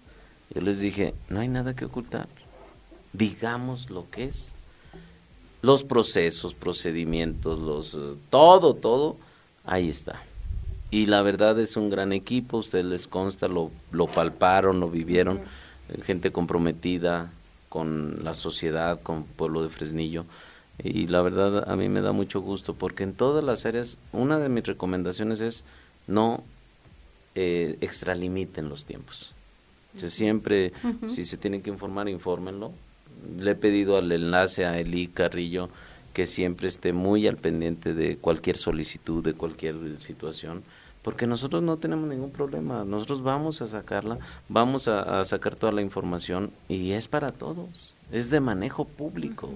yo 0.53 0.62
les 0.62 0.81
dije, 0.81 1.13
no 1.29 1.39
hay 1.39 1.48
nada 1.48 1.74
que 1.74 1.86
ocultar, 1.86 2.27
digamos 3.13 3.89
lo 3.89 4.10
que 4.10 4.25
es. 4.25 4.55
Los 5.62 5.84
procesos, 5.84 6.53
procedimientos, 6.53 7.60
los 7.60 7.93
eh, 7.93 8.17
todo, 8.29 8.75
todo, 8.75 9.15
ahí 9.63 9.89
está 9.89 10.22
y 10.92 11.06
la 11.06 11.22
verdad 11.22 11.60
es 11.60 11.77
un 11.77 11.89
gran 11.89 12.13
equipo, 12.13 12.58
ustedes 12.58 12.86
les 12.86 13.08
consta, 13.08 13.48
lo, 13.48 13.72
lo 13.92 14.08
palparon, 14.08 14.80
lo 14.80 14.89
vivieron, 14.89 15.42
gente 16.04 16.32
comprometida 16.32 17.32
con 17.70 18.24
la 18.24 18.34
sociedad, 18.34 19.01
con 19.01 19.18
el 19.18 19.24
pueblo 19.24 19.63
de 19.63 19.70
Fresnillo. 19.70 20.25
Y 20.84 21.08
la 21.08 21.22
verdad 21.22 21.70
a 21.70 21.75
mí 21.75 21.89
me 21.89 22.01
da 22.01 22.12
mucho 22.12 22.42
gusto 22.42 22.74
porque 22.74 23.04
en 23.04 23.13
todas 23.13 23.44
las 23.44 23.65
áreas, 23.65 23.98
una 24.12 24.39
de 24.39 24.50
mis 24.50 24.65
recomendaciones 24.65 25.42
es 25.42 25.63
no 26.08 26.44
eh, 27.34 27.77
extralimiten 27.82 28.70
los 28.70 28.86
tiempos. 28.86 29.34
siempre, 29.96 30.74
si 31.08 31.25
se 31.25 31.38
tienen 31.38 31.62
que 31.62 31.70
informar, 31.70 32.10
infórmenlo. 32.10 32.72
Le 33.39 33.51
he 33.51 33.56
pedido 33.56 33.98
al 33.98 34.12
enlace 34.12 34.65
a 34.65 34.80
Eli 34.80 35.08
Carrillo 35.08 35.70
que 36.15 36.25
siempre 36.25 36.69
esté 36.69 36.93
muy 36.93 37.27
al 37.27 37.36
pendiente 37.36 37.93
de 37.93 38.15
cualquier 38.15 38.55
solicitud, 38.55 39.22
de 39.22 39.34
cualquier 39.34 40.00
situación, 40.00 40.63
porque 41.01 41.27
nosotros 41.27 41.62
no 41.62 41.75
tenemos 41.75 42.07
ningún 42.07 42.31
problema, 42.31 42.86
nosotros 42.86 43.22
vamos 43.22 43.62
a 43.62 43.67
sacarla, 43.67 44.17
vamos 44.48 44.88
a, 44.88 45.25
sacar 45.25 45.57
toda 45.57 45.74
la 45.74 45.81
información 45.81 46.51
y 46.69 46.93
es 46.93 47.10
para 47.10 47.34
todos, 47.34 47.98
es 48.13 48.29
de 48.29 48.39
manejo 48.39 48.86
público. 48.86 49.50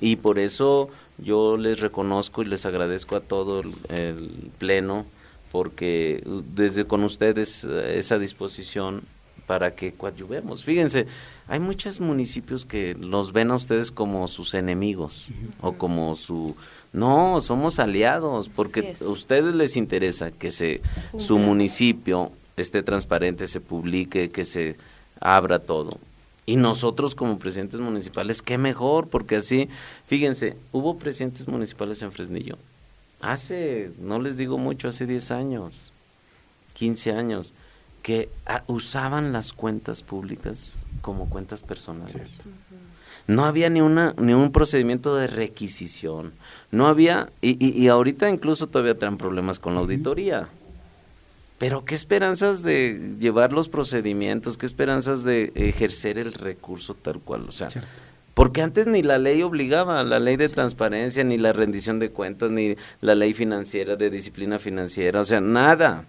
Y 0.00 0.16
por 0.16 0.38
eso 0.38 0.88
yo 1.18 1.58
les 1.58 1.80
reconozco 1.80 2.40
y 2.40 2.46
les 2.46 2.64
agradezco 2.64 3.14
a 3.14 3.20
todo 3.20 3.60
el, 3.60 4.50
pleno, 4.56 5.04
porque 5.52 6.24
desde 6.54 6.86
con 6.86 7.04
ustedes 7.04 7.64
eh, 7.64 7.98
esa 7.98 8.18
disposición 8.18 9.02
para 9.46 9.74
que 9.74 9.92
coadyuvemos. 9.92 10.64
Fíjense, 10.64 11.06
hay 11.48 11.60
muchos 11.60 12.00
municipios 12.00 12.64
que 12.64 12.94
los 12.94 13.32
ven 13.32 13.50
a 13.50 13.54
ustedes 13.54 13.90
como 13.90 14.28
sus 14.28 14.54
enemigos 14.54 15.28
o 15.60 15.72
como 15.74 16.14
su 16.14 16.56
No, 16.92 17.40
somos 17.40 17.78
aliados, 17.78 18.48
porque 18.48 18.94
a 19.00 19.04
ustedes 19.04 19.54
les 19.54 19.76
interesa 19.76 20.30
que 20.30 20.50
se, 20.50 20.80
su 21.18 21.38
municipio 21.38 22.32
esté 22.56 22.82
transparente, 22.82 23.46
se 23.46 23.60
publique, 23.60 24.30
que 24.30 24.44
se 24.44 24.76
abra 25.20 25.58
todo. 25.58 25.98
Y 26.46 26.56
nosotros 26.56 27.14
como 27.14 27.38
presidentes 27.38 27.80
municipales, 27.80 28.40
qué 28.40 28.56
mejor, 28.56 29.08
porque 29.08 29.36
así, 29.36 29.68
fíjense, 30.06 30.56
hubo 30.72 30.96
presidentes 30.96 31.48
municipales 31.48 32.00
en 32.02 32.12
Fresnillo. 32.12 32.56
Hace, 33.20 33.90
no 33.98 34.20
les 34.20 34.36
digo 34.36 34.56
mucho, 34.56 34.88
hace 34.88 35.06
10 35.06 35.32
años, 35.32 35.92
15 36.74 37.12
años, 37.12 37.52
que 38.06 38.28
ah, 38.46 38.62
usaban 38.68 39.32
las 39.32 39.52
cuentas 39.52 40.04
públicas 40.04 40.86
como 41.00 41.28
cuentas 41.28 41.62
personales. 41.62 42.42
No 43.26 43.44
había 43.44 43.68
ni, 43.68 43.80
una, 43.80 44.14
ni 44.16 44.32
un 44.32 44.52
procedimiento 44.52 45.16
de 45.16 45.26
requisición. 45.26 46.32
No 46.70 46.86
había, 46.86 47.30
y, 47.42 47.58
y, 47.58 47.88
ahorita 47.88 48.30
incluso 48.30 48.68
todavía 48.68 48.94
traen 48.94 49.18
problemas 49.18 49.58
con 49.58 49.74
la 49.74 49.80
auditoría. 49.80 50.46
Pero 51.58 51.84
qué 51.84 51.96
esperanzas 51.96 52.62
de 52.62 53.16
llevar 53.18 53.52
los 53.52 53.68
procedimientos, 53.68 54.56
qué 54.56 54.66
esperanzas 54.66 55.24
de 55.24 55.50
ejercer 55.56 56.16
el 56.16 56.32
recurso 56.32 56.94
tal 56.94 57.18
cual. 57.18 57.46
O 57.48 57.52
sea, 57.52 57.70
porque 58.34 58.62
antes 58.62 58.86
ni 58.86 59.02
la 59.02 59.18
ley 59.18 59.42
obligaba, 59.42 60.04
la 60.04 60.20
ley 60.20 60.36
de 60.36 60.48
transparencia, 60.48 61.24
ni 61.24 61.38
la 61.38 61.52
rendición 61.52 61.98
de 61.98 62.10
cuentas, 62.12 62.52
ni 62.52 62.76
la 63.00 63.16
ley 63.16 63.34
financiera 63.34 63.96
de 63.96 64.10
disciplina 64.10 64.60
financiera, 64.60 65.20
o 65.20 65.24
sea, 65.24 65.40
nada. 65.40 66.04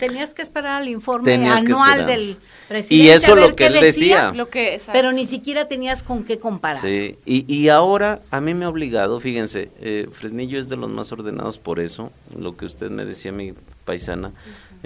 Tenías 0.00 0.34
que 0.34 0.42
esperar 0.42 0.82
el 0.82 0.88
informe 0.88 1.48
anual 1.48 2.06
del 2.06 2.38
presidente. 2.68 2.94
Y 2.94 3.10
eso 3.10 3.36
lo 3.36 3.54
que 3.54 3.66
él 3.66 3.74
decía. 3.74 4.32
Lo 4.32 4.48
que, 4.48 4.80
pero 4.92 5.12
ni 5.12 5.26
siquiera 5.26 5.68
tenías 5.68 6.02
con 6.02 6.24
qué 6.24 6.38
comparar. 6.38 6.80
Sí, 6.80 7.18
y, 7.24 7.44
y 7.52 7.68
ahora 7.68 8.22
a 8.30 8.40
mí 8.40 8.54
me 8.54 8.64
ha 8.64 8.68
obligado, 8.68 9.20
fíjense, 9.20 9.70
eh, 9.80 10.08
Fresnillo 10.10 10.58
es 10.58 10.68
de 10.68 10.76
los 10.76 10.90
más 10.90 11.12
ordenados 11.12 11.58
por 11.58 11.78
eso, 11.78 12.10
lo 12.36 12.56
que 12.56 12.64
usted 12.64 12.90
me 12.90 13.04
decía, 13.04 13.30
mi 13.30 13.52
paisana, 13.84 14.32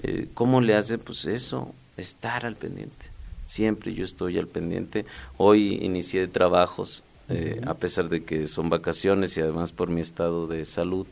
eh, 0.02 0.26
¿cómo 0.34 0.60
le 0.60 0.74
hace? 0.74 0.98
Pues 0.98 1.24
eso, 1.24 1.72
estar 1.96 2.44
al 2.44 2.56
pendiente. 2.56 3.06
Siempre 3.44 3.94
yo 3.94 4.04
estoy 4.04 4.38
al 4.38 4.48
pendiente. 4.48 5.04
Hoy 5.36 5.78
inicié 5.82 6.26
trabajos, 6.28 7.04
eh, 7.28 7.60
a 7.66 7.74
pesar 7.74 8.08
de 8.08 8.24
que 8.24 8.48
son 8.48 8.68
vacaciones 8.70 9.36
y 9.36 9.40
además 9.40 9.72
por 9.72 9.88
mi 9.90 10.00
estado 10.00 10.46
de 10.46 10.64
salud, 10.64 11.06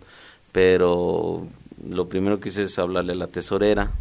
pero 0.50 1.47
lo 1.88 2.08
primero 2.08 2.40
que 2.40 2.48
hice 2.48 2.64
es 2.64 2.78
hablarle 2.78 3.12
a 3.12 3.16
la 3.16 3.26
tesorera, 3.26 3.92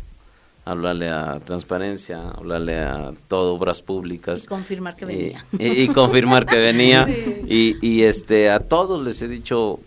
hablarle 0.65 1.09
a 1.09 1.39
transparencia, 1.39 2.29
hablarle 2.31 2.79
a 2.79 3.13
todo 3.27 3.55
obras 3.55 3.81
públicas. 3.81 4.45
Y 4.45 4.47
confirmar 4.47 4.95
que 4.95 5.05
venía. 5.05 5.45
Y, 5.57 5.88
confirmar 5.89 6.45
que 6.45 6.57
venía. 6.57 7.07
Y, 7.47 7.75
y, 7.85 8.03
este 8.03 8.50
a 8.50 8.59
todos 8.59 9.03
les 9.03 9.21
he 9.21 9.27
dicho, 9.27 9.81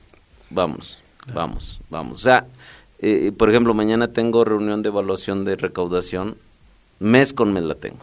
vamos, 0.51 1.03
vamos, 1.33 1.81
vamos. 1.89 2.19
O 2.19 2.21
sea, 2.21 2.47
eh, 2.99 3.33
por 3.33 3.49
ejemplo, 3.49 3.73
mañana 3.73 4.13
tengo 4.13 4.45
reunión 4.45 4.83
de 4.83 4.91
evaluación 4.91 5.45
de 5.45 5.57
recaudación, 5.57 6.37
mes 6.99 7.33
con 7.33 7.55
mes 7.55 7.63
la 7.63 7.75
tengo, 7.75 8.01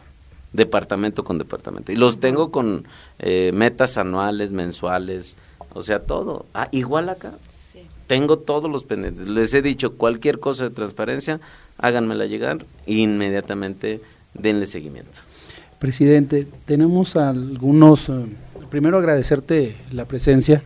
departamento 0.51 1.24
con 1.24 1.38
departamento. 1.38 1.91
Y 1.91 1.95
los 1.95 2.19
tengo 2.19 2.50
con 2.51 2.88
eh, 3.19 3.51
metas 3.53 3.98
anuales, 4.00 4.51
mensuales, 4.51 5.38
o 5.74 5.81
sea, 5.81 6.00
todo. 6.00 6.45
Ah, 6.53 6.69
igual 6.71 7.10
acá. 7.10 7.33
Tengo 8.08 8.38
todos 8.38 8.70
los 8.70 8.84
pendientes. 8.84 9.29
Les 9.29 9.53
he 9.53 9.62
dicho 9.62 9.96
cualquier 9.96 10.39
cosa 10.39 10.65
de 10.65 10.70
transparencia, 10.72 11.39
háganmela 11.77 12.25
llegar 12.25 12.65
e 12.86 12.96
inmediatamente 12.96 14.01
denle 14.34 14.65
seguimiento. 14.65 15.22
Presidente, 15.79 16.48
tenemos 16.65 17.15
algunos, 17.15 18.08
eh, 18.10 18.13
primero 18.70 19.00
agradecerte 19.00 19.75
la 19.91 20.05
presencia 20.05 20.62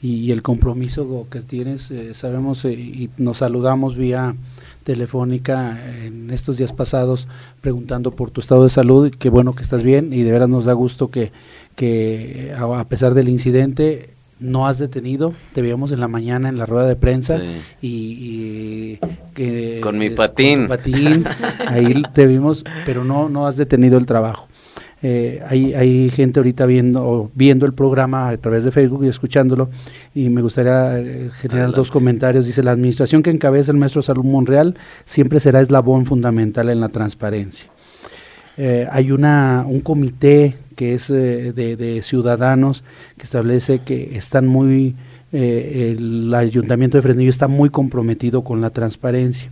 y, 0.00 0.30
el 0.30 0.42
compromiso 0.42 1.26
que 1.28 1.40
tienes. 1.40 1.90
Eh, 1.90 2.14
sabemos 2.14 2.64
eh, 2.64 2.72
y 2.72 3.10
nos 3.16 3.38
saludamos 3.38 3.96
vía 3.96 4.36
telefónica 4.84 5.76
en 6.04 6.30
estos 6.30 6.58
días 6.58 6.72
pasados 6.72 7.26
preguntando 7.62 8.12
por 8.12 8.30
tu 8.30 8.40
estado 8.40 8.62
de 8.62 8.70
salud, 8.70 9.10
que 9.10 9.28
bueno 9.28 9.52
que 9.52 9.64
estás 9.64 9.82
bien 9.82 10.12
y 10.12 10.22
de 10.22 10.30
veras 10.30 10.48
nos 10.48 10.66
da 10.66 10.74
gusto 10.74 11.10
que, 11.10 11.32
que 11.74 12.54
a 12.56 12.84
pesar 12.88 13.14
del 13.14 13.28
incidente 13.28 14.13
no 14.40 14.66
has 14.66 14.78
detenido, 14.78 15.32
te 15.52 15.62
veíamos 15.62 15.92
en 15.92 16.00
la 16.00 16.08
mañana 16.08 16.48
en 16.48 16.58
la 16.58 16.66
rueda 16.66 16.86
de 16.86 16.96
prensa 16.96 17.40
y, 17.80 18.98
que 19.34 19.80
con 19.82 19.98
mi 19.98 20.10
patín, 20.10 20.68
patín 20.68 21.24
ahí 21.68 22.02
te 22.12 22.26
vimos, 22.26 22.64
pero 22.84 23.04
no 23.04 23.28
no 23.28 23.46
has 23.46 23.56
detenido 23.56 23.98
el 23.98 24.06
trabajo. 24.06 24.48
Eh, 25.06 25.42
hay, 25.46 25.74
hay 25.74 26.08
gente 26.08 26.40
ahorita 26.40 26.64
viendo 26.64 27.30
viendo 27.34 27.66
el 27.66 27.74
programa 27.74 28.30
a 28.30 28.36
través 28.38 28.64
de 28.64 28.70
Facebook 28.70 29.04
y 29.04 29.08
escuchándolo 29.08 29.68
y 30.14 30.30
me 30.30 30.40
gustaría 30.40 30.98
eh, 30.98 31.30
generar 31.40 31.72
dos 31.72 31.90
comentarios. 31.90 32.46
Dice, 32.46 32.62
la 32.62 32.70
administración 32.70 33.22
que 33.22 33.28
encabeza 33.28 33.70
el 33.70 33.76
maestro 33.76 34.00
Salud 34.00 34.24
Monreal 34.24 34.78
siempre 35.04 35.40
será 35.40 35.60
eslabón 35.60 36.06
fundamental 36.06 36.70
en 36.70 36.80
la 36.80 36.88
transparencia. 36.88 37.70
Eh, 38.56 38.86
hay 38.90 39.10
una, 39.10 39.64
un 39.66 39.80
comité 39.80 40.56
que 40.76 40.94
es 40.94 41.08
de, 41.08 41.52
de, 41.52 42.02
ciudadanos 42.02 42.82
que 43.16 43.24
establece 43.24 43.80
que 43.80 44.16
están 44.16 44.46
muy, 44.46 44.96
el 45.30 46.32
ayuntamiento 46.34 46.98
de 46.98 47.02
Fresnillo 47.02 47.30
está 47.30 47.48
muy 47.48 47.70
comprometido 47.70 48.42
con 48.42 48.60
la 48.60 48.70
transparencia. 48.70 49.50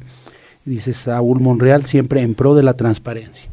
Dice 0.64 0.92
Saúl 0.92 1.40
Monreal, 1.40 1.84
siempre 1.84 2.22
en 2.22 2.34
pro 2.34 2.54
de 2.54 2.62
la 2.64 2.74
transparencia 2.74 3.52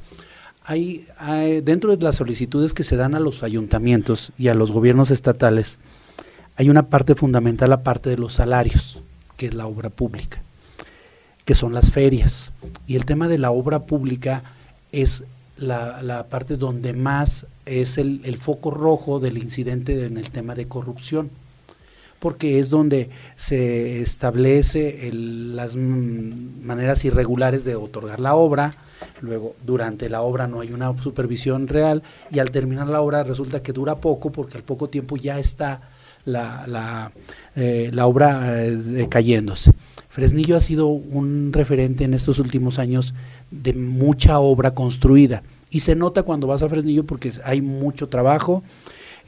hay, 0.70 1.62
dentro 1.62 1.96
de 1.96 2.04
las 2.04 2.18
solicitudes 2.18 2.76
que 2.76 2.84
se 2.84 2.96
dan 2.96 3.16
a 3.16 3.20
los 3.20 3.42
ayuntamientos 3.42 4.32
y 4.38 4.50
a 4.50 4.54
los 4.54 4.72
gobiernos 4.72 5.10
estatales, 5.10 5.80
hay 6.58 6.70
una 6.70 6.90
parte 6.90 7.16
fundamental, 7.16 7.72
la 7.72 7.82
parte 7.82 8.12
de 8.12 8.18
los 8.18 8.34
salarios, 8.34 9.02
que 9.36 9.48
es 9.48 9.56
la 9.56 9.66
obra 9.66 9.90
pública, 9.90 10.44
que 11.44 11.56
son 11.56 11.74
las 11.74 11.90
ferias. 11.90 12.52
Y 12.86 12.98
el 12.98 13.06
tema 13.06 13.28
de 13.28 13.40
la 13.40 13.50
obra 13.50 13.88
pública 13.88 14.44
es 14.92 15.24
la, 15.60 16.26
parte 16.30 16.58
donde 16.58 16.94
más 16.94 17.46
es 17.66 17.98
el, 17.98 18.38
foco 18.38 18.72
rojo 18.72 19.20
del 19.20 19.38
incidente 19.38 20.06
en 20.06 20.18
el 20.18 20.32
tema 20.32 20.56
de 20.56 20.68
corrupción 20.68 21.30
porque 22.20 22.60
es 22.60 22.70
donde 22.70 23.10
se 23.38 24.02
establece 24.02 25.10
las 25.14 25.78
maneras 25.78 27.06
irregulares 27.06 27.64
de 27.64 27.78
otorgar 27.78 28.20
la 28.20 28.36
obra, 28.36 28.76
luego 29.22 29.56
durante 29.66 30.10
la 30.10 30.22
obra 30.22 30.46
no 30.46 30.60
hay 30.60 30.74
una 30.74 30.98
supervisión 31.02 31.70
real 31.70 32.04
y 32.30 32.40
al 32.40 32.52
terminar 32.52 32.88
la 32.88 33.00
obra 33.02 33.24
resulta 33.24 33.64
que 33.64 33.72
dura 33.72 33.96
poco 33.96 34.34
porque 34.34 34.58
al 34.58 34.64
poco 34.64 34.90
tiempo 34.90 35.16
ya 35.16 35.40
está 35.40 35.82
la, 36.26 36.68
la, 36.68 37.12
eh, 37.56 37.90
la 37.94 38.06
obra 38.06 38.64
eh, 38.66 39.08
cayéndose. 39.10 39.72
Fresnillo 40.20 40.58
ha 40.58 40.60
sido 40.60 40.88
un 40.88 41.54
referente 41.54 42.04
en 42.04 42.14
estos 42.14 42.40
últimos 42.40 42.78
años 42.78 43.14
de 43.52 43.72
mucha 43.72 44.40
obra 44.40 44.74
construida. 44.74 45.44
Y 45.72 45.80
se 45.80 45.96
nota 45.96 46.24
cuando 46.24 46.46
vas 46.46 46.62
a 46.62 46.68
Fresnillo 46.68 47.06
porque 47.06 47.32
hay 47.46 47.62
mucho 47.62 48.10
trabajo, 48.10 48.62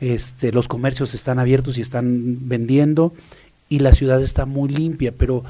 este, 0.01 0.51
los 0.51 0.67
comercios 0.67 1.13
están 1.13 1.39
abiertos 1.39 1.77
y 1.77 1.81
están 1.81 2.49
vendiendo 2.49 3.13
y 3.69 3.79
la 3.79 3.93
ciudad 3.93 4.21
está 4.21 4.45
muy 4.45 4.67
limpia, 4.67 5.13
pero 5.17 5.45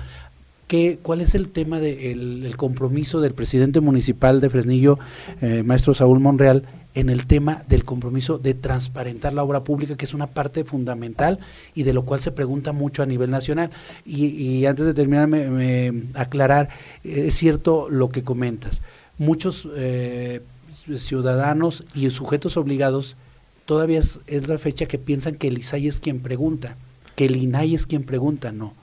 ¿Cuál 1.01 1.19
es 1.19 1.35
el 1.35 1.49
tema 1.49 1.81
del 1.81 2.43
de 2.43 2.53
compromiso 2.53 3.19
del 3.19 3.33
presidente 3.33 3.81
municipal 3.81 4.39
de 4.39 4.49
Fresnillo, 4.49 4.99
eh, 5.41 5.63
maestro 5.63 5.93
Saúl 5.93 6.21
Monreal, 6.21 6.63
en 6.93 7.09
el 7.09 7.25
tema 7.25 7.63
del 7.67 7.83
compromiso 7.83 8.37
de 8.37 8.53
transparentar 8.53 9.33
la 9.33 9.43
obra 9.43 9.63
pública, 9.63 9.95
que 9.95 10.05
es 10.05 10.13
una 10.13 10.27
parte 10.27 10.63
fundamental 10.63 11.39
y 11.73 11.83
de 11.83 11.93
lo 11.93 12.03
cual 12.03 12.19
se 12.19 12.31
pregunta 12.31 12.73
mucho 12.73 13.01
a 13.01 13.05
nivel 13.05 13.31
nacional. 13.31 13.71
Y, 14.05 14.65
antes 14.65 14.85
de 14.85 14.93
terminar, 14.93 15.27
me, 15.27 16.03
aclarar, 16.13 16.69
eh, 17.03 17.25
es 17.27 17.35
cierto 17.35 17.89
lo 17.89 18.09
que 18.09 18.23
comentas. 18.23 18.81
Muchos 19.17 19.67
eh, 19.75 20.41
ciudadanos 20.97 21.85
y 21.93 22.09
sujetos 22.09 22.57
obligados 22.57 23.15
todavía 23.65 23.99
es, 23.99 24.19
es, 24.27 24.47
la 24.47 24.57
fecha 24.57 24.85
que 24.85 24.97
piensan 24.97 25.35
que 25.35 25.47
el 25.47 25.57
ISAI 25.57 25.87
es 25.87 25.99
quien 25.99 26.19
pregunta, 26.19 26.75
que 27.15 27.25
el 27.25 27.37
INAI 27.37 27.75
es 27.75 27.85
quien 27.85 28.03
pregunta, 28.03 28.51
no. 28.51 28.73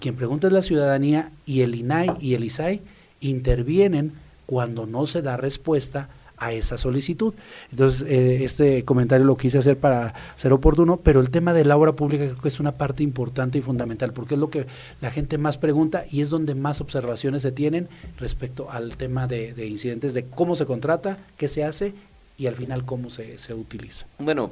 Quien 0.00 0.14
pregunta 0.14 0.46
es 0.46 0.52
la 0.52 0.62
ciudadanía 0.62 1.32
y 1.44 1.62
el 1.62 1.74
INAI 1.74 2.12
y 2.20 2.34
el 2.34 2.44
ISAI 2.44 2.80
intervienen 3.20 4.12
cuando 4.46 4.86
no 4.86 5.06
se 5.06 5.20
da 5.20 5.36
respuesta 5.36 6.08
a 6.38 6.52
esa 6.52 6.78
solicitud. 6.78 7.34
Entonces, 7.70 8.06
eh, 8.08 8.44
este 8.44 8.84
comentario 8.84 9.26
lo 9.26 9.36
quise 9.36 9.58
hacer 9.58 9.78
para 9.78 10.14
ser 10.36 10.52
oportuno, 10.52 10.98
pero 10.98 11.20
el 11.20 11.30
tema 11.30 11.52
de 11.52 11.64
la 11.64 11.76
obra 11.76 11.92
pública 11.92 12.26
creo 12.26 12.40
que 12.40 12.48
es 12.48 12.60
una 12.60 12.72
parte 12.72 13.02
importante 13.02 13.58
y 13.58 13.62
fundamental, 13.62 14.12
porque 14.12 14.34
es 14.34 14.40
lo 14.40 14.50
que 14.50 14.66
la 15.00 15.10
gente 15.10 15.38
más 15.38 15.58
pregunta 15.58 16.04
y 16.10 16.20
es 16.20 16.30
donde 16.30 16.54
más 16.54 16.80
observaciones 16.80 17.42
se 17.42 17.52
tienen 17.52 17.88
respecto 18.18 18.70
al 18.70 18.96
tema 18.96 19.26
de, 19.26 19.66
incidentes, 19.66 20.14
de 20.14 20.24
cómo 20.24 20.56
se 20.56 20.66
contrata, 20.66 21.18
qué 21.36 21.48
se 21.48 21.64
hace 21.64 21.94
y 22.36 22.46
al 22.46 22.54
final 22.54 22.84
cómo 22.84 23.10
se, 23.10 23.38
se 23.38 23.54
utiliza. 23.54 24.06
Bueno, 24.18 24.50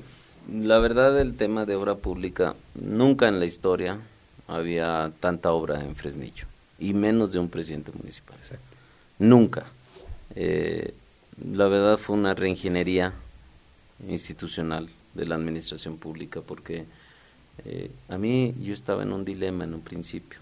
la 0.52 0.78
verdad 0.78 1.18
el 1.20 1.36
tema 1.36 1.66
de 1.66 1.74
obra 1.76 1.96
pública, 1.96 2.54
nunca 2.74 3.28
en 3.28 3.38
la 3.38 3.44
historia 3.44 3.98
había 4.48 5.12
tanta 5.20 5.52
obra 5.52 5.82
en 5.82 5.96
Fresnillo 5.96 6.46
y 6.78 6.94
menos 6.94 7.32
de 7.32 7.38
un 7.38 7.48
presidente 7.48 7.92
municipal. 7.96 8.36
Nunca. 9.18 9.64
Eh, 10.34 10.92
la 11.42 11.68
verdad 11.68 11.98
fue 11.98 12.16
una 12.16 12.34
reingeniería 12.34 13.12
institucional 14.08 14.88
de 15.14 15.26
la 15.26 15.34
administración 15.34 15.96
pública 15.98 16.40
porque 16.40 16.84
Eh, 17.64 17.90
a 18.08 18.18
mí 18.18 18.54
yo 18.60 18.74
estaba 18.74 19.02
en 19.02 19.12
un 19.12 19.24
dilema 19.24 19.64
en 19.64 19.72
un 19.72 19.80
principio. 19.80 20.38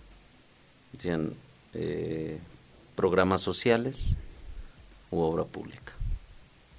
Decían, 0.92 1.34
eh, 1.72 2.38
programas 2.96 3.40
sociales 3.40 4.16
u 5.10 5.20
obra 5.20 5.44
pública. 5.44 5.92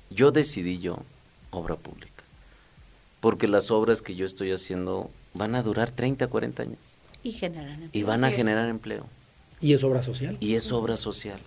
Yo 0.10 0.32
decidí 0.32 0.80
yo 0.80 0.98
obra 1.52 1.76
pública, 1.78 2.24
porque 3.22 3.48
las 3.48 3.72
obras 3.72 4.02
que 4.02 4.16
yo 4.16 4.26
estoy 4.26 4.52
haciendo 4.52 5.10
van 5.34 5.56
a 5.56 5.64
durar 5.64 5.90
30, 5.92 6.28
40 6.28 6.64
años. 6.64 6.80
Y 7.24 7.32
generan 7.32 7.84
empleo. 7.84 7.90
Y 7.94 8.04
van 8.04 8.24
a 8.24 8.32
generar 8.32 8.68
empleo. 8.70 9.06
¿Y 9.62 9.74
es 9.74 9.84
obra 9.84 10.04
social? 10.04 10.38
Y 10.42 10.56
es 10.56 10.70
obra 10.72 10.98
social. 10.98 11.40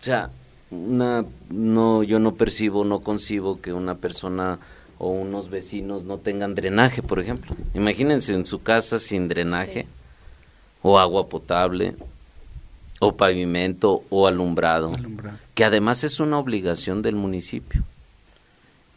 O 0.00 0.04
sea, 0.04 0.30
una, 0.70 1.24
no, 1.50 2.02
yo 2.02 2.18
no 2.18 2.34
percibo, 2.34 2.84
no 2.84 3.00
concibo 3.00 3.60
que 3.60 3.72
una 3.72 3.96
persona 3.96 4.58
o 4.98 5.08
unos 5.10 5.48
vecinos 5.48 6.04
no 6.04 6.18
tengan 6.18 6.54
drenaje, 6.54 7.02
por 7.02 7.20
ejemplo. 7.20 7.54
Imagínense 7.74 8.34
en 8.34 8.44
su 8.44 8.62
casa 8.62 8.98
sin 8.98 9.28
drenaje, 9.28 9.86
o 10.82 10.98
agua 10.98 11.28
potable, 11.28 11.94
o 13.00 13.16
pavimento, 13.16 14.02
o 14.10 14.26
alumbrado, 14.26 14.92
Alumbrado. 14.92 15.38
que 15.54 15.64
además 15.64 16.02
es 16.04 16.20
una 16.20 16.38
obligación 16.38 17.02
del 17.02 17.14
municipio. 17.14 17.84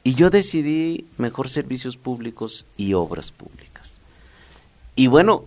Y 0.03 0.15
yo 0.15 0.31
decidí 0.31 1.05
mejor 1.17 1.47
servicios 1.49 1.95
públicos 1.97 2.65
y 2.75 2.93
obras 2.93 3.31
públicas. 3.31 3.99
Y 4.95 5.07
bueno, 5.07 5.45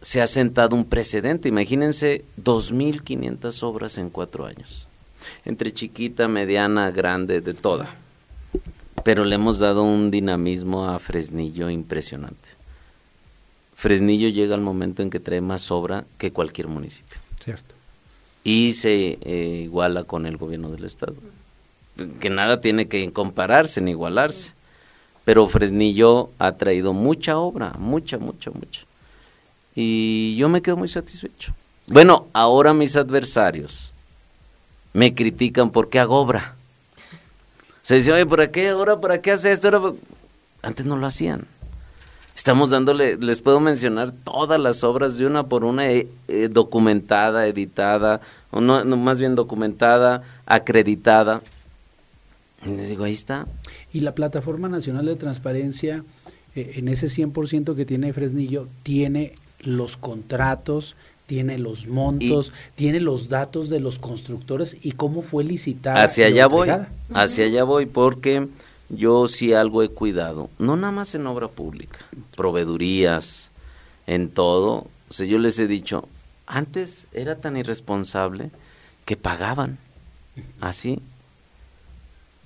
se 0.00 0.20
ha 0.20 0.26
sentado 0.26 0.74
un 0.74 0.84
precedente. 0.84 1.48
Imagínense 1.48 2.24
2.500 2.42 3.62
obras 3.62 3.98
en 3.98 4.10
cuatro 4.10 4.44
años. 4.46 4.88
Entre 5.44 5.72
chiquita, 5.72 6.28
mediana, 6.28 6.90
grande, 6.90 7.40
de 7.40 7.54
toda. 7.54 7.88
Pero 9.04 9.24
le 9.24 9.36
hemos 9.36 9.58
dado 9.60 9.84
un 9.84 10.10
dinamismo 10.10 10.88
a 10.88 10.98
Fresnillo 10.98 11.70
impresionante. 11.70 12.48
Fresnillo 13.74 14.28
llega 14.28 14.54
al 14.54 14.62
momento 14.62 15.02
en 15.02 15.10
que 15.10 15.20
trae 15.20 15.40
más 15.40 15.70
obra 15.70 16.04
que 16.18 16.32
cualquier 16.32 16.68
municipio. 16.68 17.18
Cierto. 17.44 17.74
Y 18.42 18.72
se 18.72 19.18
eh, 19.22 19.62
iguala 19.64 20.04
con 20.04 20.26
el 20.26 20.36
gobierno 20.36 20.70
del 20.70 20.84
estado. 20.84 21.14
Que 22.20 22.30
nada 22.30 22.60
tiene 22.60 22.86
que 22.86 23.12
compararse 23.12 23.80
ni 23.80 23.92
igualarse. 23.92 24.54
Pero 25.24 25.48
Fresnillo 25.48 26.30
ha 26.38 26.52
traído 26.52 26.92
mucha 26.92 27.38
obra, 27.38 27.74
mucha, 27.78 28.18
mucha, 28.18 28.50
mucha. 28.50 28.82
Y 29.74 30.36
yo 30.36 30.48
me 30.48 30.62
quedo 30.62 30.76
muy 30.76 30.88
satisfecho. 30.88 31.52
Bueno, 31.86 32.28
ahora 32.32 32.72
mis 32.72 32.96
adversarios 32.96 33.92
me 34.96 35.14
critican 35.14 35.70
porque 35.72 35.98
hago 35.98 36.16
obra. 36.16 36.56
Se 37.82 37.96
dice, 37.96 38.12
oye, 38.12 38.24
¿para 38.24 38.50
qué 38.50 38.70
ahora? 38.70 38.98
¿Para 38.98 39.20
qué 39.20 39.30
hace 39.30 39.52
esto? 39.52 39.98
Antes 40.62 40.86
no 40.86 40.96
lo 40.96 41.06
hacían. 41.06 41.46
Estamos 42.34 42.70
dándole, 42.70 43.18
les 43.18 43.42
puedo 43.42 43.60
mencionar 43.60 44.12
todas 44.12 44.58
las 44.58 44.84
obras 44.84 45.18
de 45.18 45.26
una 45.26 45.48
por 45.48 45.64
una, 45.64 45.90
eh, 45.90 46.08
eh, 46.28 46.48
documentada, 46.50 47.46
editada, 47.46 48.22
o 48.50 48.62
no, 48.62 48.84
no, 48.84 48.96
más 48.96 49.20
bien 49.20 49.34
documentada, 49.34 50.22
acreditada. 50.46 51.42
Y 52.64 52.70
les 52.70 52.88
digo, 52.88 53.04
ahí 53.04 53.12
está. 53.12 53.46
Y 53.92 54.00
la 54.00 54.14
Plataforma 54.14 54.70
Nacional 54.70 55.04
de 55.04 55.16
Transparencia, 55.16 56.04
eh, 56.54 56.72
en 56.76 56.88
ese 56.88 57.08
100% 57.08 57.76
que 57.76 57.84
tiene 57.84 58.14
Fresnillo, 58.14 58.66
tiene 58.82 59.34
los 59.60 59.98
contratos, 59.98 60.96
tiene 61.26 61.58
los 61.58 61.86
montos, 61.88 62.52
tiene 62.76 63.00
los 63.00 63.28
datos 63.28 63.68
de 63.68 63.80
los 63.80 63.98
constructores 63.98 64.76
y 64.82 64.92
cómo 64.92 65.22
fue 65.22 65.44
licitada. 65.44 66.02
Hacia 66.02 66.26
allá 66.26 66.46
voy, 66.46 66.68
hacia 67.14 67.44
allá 67.46 67.64
voy 67.64 67.86
porque 67.86 68.48
yo 68.88 69.26
sí 69.28 69.52
algo 69.52 69.82
he 69.82 69.88
cuidado, 69.88 70.48
no 70.58 70.76
nada 70.76 70.92
más 70.92 71.14
en 71.16 71.26
obra 71.26 71.48
pública, 71.48 71.98
proveedurías, 72.36 73.50
en 74.06 74.30
todo. 74.30 74.86
O 75.08 75.12
sea, 75.12 75.26
yo 75.26 75.38
les 75.38 75.58
he 75.58 75.66
dicho, 75.66 76.08
antes 76.46 77.08
era 77.12 77.36
tan 77.36 77.56
irresponsable 77.56 78.50
que 79.04 79.16
pagaban, 79.16 79.78
así. 80.60 81.00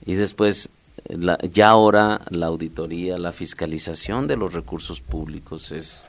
Y 0.07 0.15
después, 0.15 0.71
la- 1.09 1.39
ya 1.53 1.69
ahora 1.69 2.23
la 2.31 2.47
auditoría, 2.47 3.19
la 3.19 3.33
fiscalización 3.33 4.27
de 4.27 4.37
los 4.37 4.55
recursos 4.55 5.03
públicos 5.03 5.71
es 5.73 6.07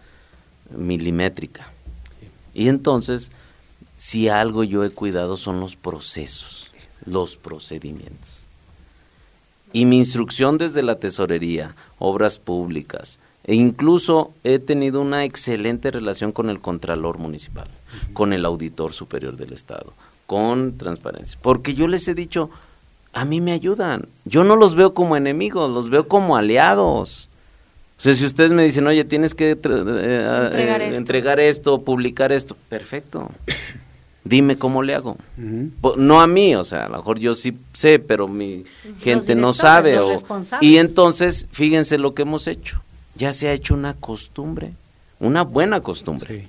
milimétrica. 0.76 1.72
Y 2.54 2.68
entonces, 2.68 3.32
si 3.96 4.30
algo 4.30 4.64
yo 4.64 4.84
he 4.84 4.90
cuidado 4.90 5.38
son 5.38 5.60
los 5.60 5.76
procesos, 5.76 6.72
los 7.06 7.38
procedimientos. 7.38 8.48
Y 9.74 9.86
mi 9.86 9.98
instrucción 9.98 10.58
desde 10.58 10.84
la 10.84 11.00
tesorería, 11.00 11.76
obras 11.98 12.40
públicas, 12.40 13.20
e 13.44 13.56
incluso 13.56 14.34
he 14.44 14.60
tenido 14.60 15.02
una 15.02 15.24
excelente 15.26 15.92
relación 15.92 16.32
con 16.32 16.50
el 16.50 16.62
Contralor 16.62 17.18
Municipal, 17.18 17.68
con 18.14 18.34
el 18.34 18.46
Auditor 18.46 18.94
Superior 18.94 19.36
del 19.36 19.54
Estado, 19.54 19.94
con 20.28 20.78
transparencia. 20.78 21.40
Porque 21.42 21.74
yo 21.74 21.88
les 21.88 22.08
he 22.08 22.14
dicho, 22.14 22.50
a 23.14 23.26
mí 23.26 23.42
me 23.42 23.52
ayudan. 23.52 24.08
Yo 24.26 24.44
no 24.44 24.56
los 24.56 24.76
veo 24.76 24.94
como 24.94 25.16
enemigos, 25.18 25.72
los 25.72 25.90
veo 25.90 26.08
como 26.08 26.38
aliados. 26.38 27.30
O 28.02 28.04
sea, 28.04 28.16
si 28.16 28.26
ustedes 28.26 28.50
me 28.50 28.64
dicen, 28.64 28.88
oye, 28.88 29.04
tienes 29.06 29.36
que 29.36 29.52
eh, 29.52 29.54
Entregar 29.54 30.82
eh, 30.82 30.86
esto. 30.88 30.98
entregar 30.98 31.40
esto, 31.40 31.82
publicar 31.84 32.32
esto, 32.32 32.58
perfecto. 32.68 33.30
Dime 34.24 34.56
cómo 34.58 34.82
le 34.82 34.96
hago. 34.96 35.18
Po- 35.82 35.96
No 35.98 36.20
a 36.20 36.26
mí, 36.26 36.56
o 36.56 36.64
sea, 36.64 36.86
a 36.86 36.90
lo 36.90 36.98
mejor 36.98 37.20
yo 37.20 37.36
sí 37.36 37.56
sé, 37.74 38.00
pero 38.00 38.28
mi 38.28 38.64
gente 39.02 39.36
no 39.36 39.54
sabe. 39.54 39.98
los 39.98 40.24
o- 40.28 40.58
y 40.62 40.78
entonces, 40.78 41.46
fíjense 41.52 42.00
lo 42.00 42.16
que 42.16 42.24
hemos 42.24 42.48
hecho. 42.48 42.82
Ya 43.14 43.34
se 43.34 43.50
ha 43.50 43.54
hecho 43.54 43.76
una 43.76 43.94
costumbre, 43.94 44.74
una 45.20 45.44
buena 45.44 45.82
costumbre. 45.82 46.42
Sí. 46.42 46.48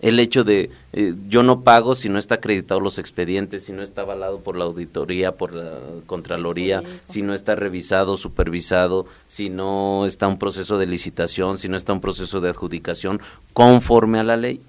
El 0.00 0.18
hecho 0.18 0.44
de 0.44 0.70
eh, 0.94 1.14
yo 1.28 1.42
no 1.42 1.60
pago 1.60 1.94
si 1.94 2.08
no 2.08 2.18
está 2.18 2.36
acreditado 2.36 2.80
los 2.80 2.98
expedientes, 2.98 3.64
si 3.64 3.72
no 3.72 3.82
está 3.82 4.00
avalado 4.00 4.40
por 4.40 4.56
la 4.56 4.64
auditoría, 4.64 5.32
por 5.36 5.52
la 5.54 5.78
Contraloría, 6.06 6.82
si 7.04 7.20
no 7.20 7.34
está 7.34 7.54
revisado, 7.54 8.16
supervisado, 8.16 9.04
si 9.28 9.50
no 9.50 10.06
está 10.06 10.26
un 10.26 10.38
proceso 10.38 10.78
de 10.78 10.86
licitación, 10.86 11.58
si 11.58 11.68
no 11.68 11.76
está 11.76 11.92
un 11.92 12.00
proceso 12.00 12.40
de 12.40 12.48
adjudicación 12.48 13.20
conforme 13.52 14.18
a 14.18 14.24
la 14.24 14.38
ley. 14.38 14.62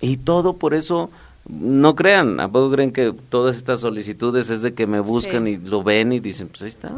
Y 0.00 0.18
todo 0.18 0.52
por 0.52 0.74
eso, 0.74 1.10
no 1.48 1.96
crean, 1.96 2.38
¿a 2.38 2.46
poco 2.48 2.70
creen 2.70 2.92
que 2.92 3.12
todas 3.28 3.56
estas 3.56 3.80
solicitudes 3.80 4.50
es 4.50 4.62
de 4.62 4.72
que 4.74 4.86
me 4.86 5.00
buscan 5.00 5.46
Sí. 5.46 5.52
y 5.52 5.56
lo 5.56 5.82
ven 5.82 6.12
y 6.12 6.20
dicen, 6.20 6.46
pues 6.48 6.62
ahí 6.62 6.68
está, 6.68 6.92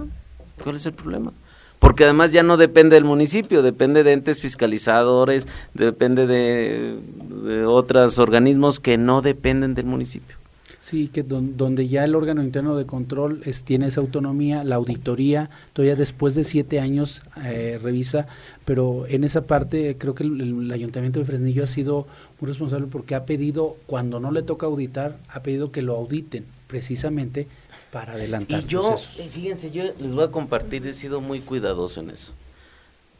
¿cuál 0.62 0.76
es 0.76 0.84
el 0.84 0.92
problema? 0.92 1.32
Porque 1.78 2.04
además 2.04 2.32
ya 2.32 2.42
no 2.42 2.56
depende 2.56 2.96
del 2.96 3.04
municipio, 3.04 3.62
depende 3.62 4.02
de 4.02 4.12
entes 4.12 4.40
fiscalizadores, 4.40 5.46
depende 5.74 6.26
de, 6.26 6.98
de 7.44 7.64
otros 7.66 8.18
organismos 8.18 8.80
que 8.80 8.96
no 8.98 9.22
dependen 9.22 9.74
del 9.74 9.86
municipio. 9.86 10.36
Sí, 10.80 11.08
que 11.08 11.22
don- 11.22 11.56
donde 11.58 11.86
ya 11.86 12.04
el 12.04 12.14
órgano 12.14 12.42
interno 12.42 12.74
de 12.74 12.86
control 12.86 13.42
tiene 13.64 13.88
esa 13.88 14.00
autonomía, 14.00 14.64
la 14.64 14.76
auditoría 14.76 15.50
todavía 15.74 15.96
después 15.96 16.34
de 16.34 16.44
siete 16.44 16.80
años 16.80 17.20
eh, 17.44 17.78
revisa, 17.82 18.26
pero 18.64 19.04
en 19.06 19.22
esa 19.24 19.46
parte 19.46 19.96
creo 19.98 20.14
que 20.14 20.24
el 20.24 20.70
ayuntamiento 20.72 21.18
de 21.20 21.26
Fresnillo 21.26 21.64
ha 21.64 21.66
sido 21.66 22.06
muy 22.40 22.48
responsable 22.48 22.86
porque 22.86 23.14
ha 23.14 23.26
pedido, 23.26 23.76
cuando 23.86 24.18
no 24.18 24.30
le 24.32 24.42
toca 24.42 24.66
auditar, 24.66 25.18
ha 25.28 25.42
pedido 25.42 25.72
que 25.72 25.82
lo 25.82 25.94
auditen 25.96 26.46
precisamente 26.68 27.48
para 27.90 28.14
adelantar 28.14 28.62
Y 28.62 28.66
yo, 28.66 28.83
procesos. 28.83 29.18
eh, 29.18 29.29
fíjense, 29.31 29.70
yo 29.70 29.85
les 29.98 30.14
voy 30.14 30.24
a 30.24 30.31
compartir, 30.31 30.87
he 30.87 30.92
sido 30.92 31.20
muy 31.20 31.40
cuidadoso 31.40 32.01
en 32.01 32.11
eso. 32.11 32.33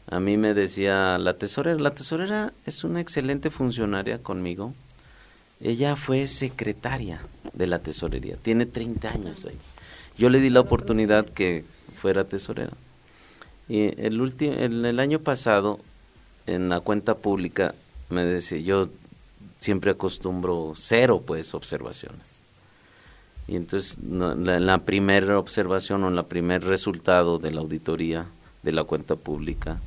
A 0.07 0.19
mí 0.19 0.37
me 0.37 0.53
decía 0.53 1.17
la 1.19 1.35
tesorera, 1.37 1.79
la 1.79 1.91
tesorera 1.91 2.53
es 2.65 2.83
una 2.83 2.99
excelente 2.99 3.49
funcionaria 3.51 4.21
conmigo. 4.23 4.73
Ella 5.61 5.95
fue 5.95 6.25
secretaria 6.27 7.21
de 7.53 7.67
la 7.67 7.79
tesorería, 7.79 8.37
tiene 8.37 8.65
30 8.65 9.09
años 9.09 9.45
ahí. 9.45 9.57
Yo 10.17 10.29
le 10.29 10.39
di 10.39 10.49
la 10.49 10.61
oportunidad 10.61 11.25
que 11.25 11.63
fuera 11.95 12.23
tesorera. 12.25 12.71
Y 13.67 13.93
el, 14.03 14.19
último, 14.21 14.53
el, 14.53 14.83
el 14.85 14.99
año 14.99 15.19
pasado, 15.19 15.79
en 16.47 16.69
la 16.69 16.79
cuenta 16.79 17.15
pública, 17.17 17.75
me 18.09 18.23
decía, 18.25 18.57
yo 18.59 18.89
siempre 19.59 19.91
acostumbro 19.91 20.73
cero, 20.75 21.21
pues, 21.25 21.53
observaciones. 21.53 22.38
Y 23.49 23.55
entonces 23.55 23.97
la, 24.03 24.59
la 24.59 24.77
primera 24.79 25.39
observación 25.39 26.03
o 26.03 26.07
en 26.09 26.15
la 26.15 26.27
primer 26.27 26.63
resultado 26.63 27.39
de 27.39 27.49
la 27.51 27.61
auditoría 27.61 28.27
de 28.61 28.71
la 28.71 28.83
cuenta 28.83 29.15
pública 29.15 29.79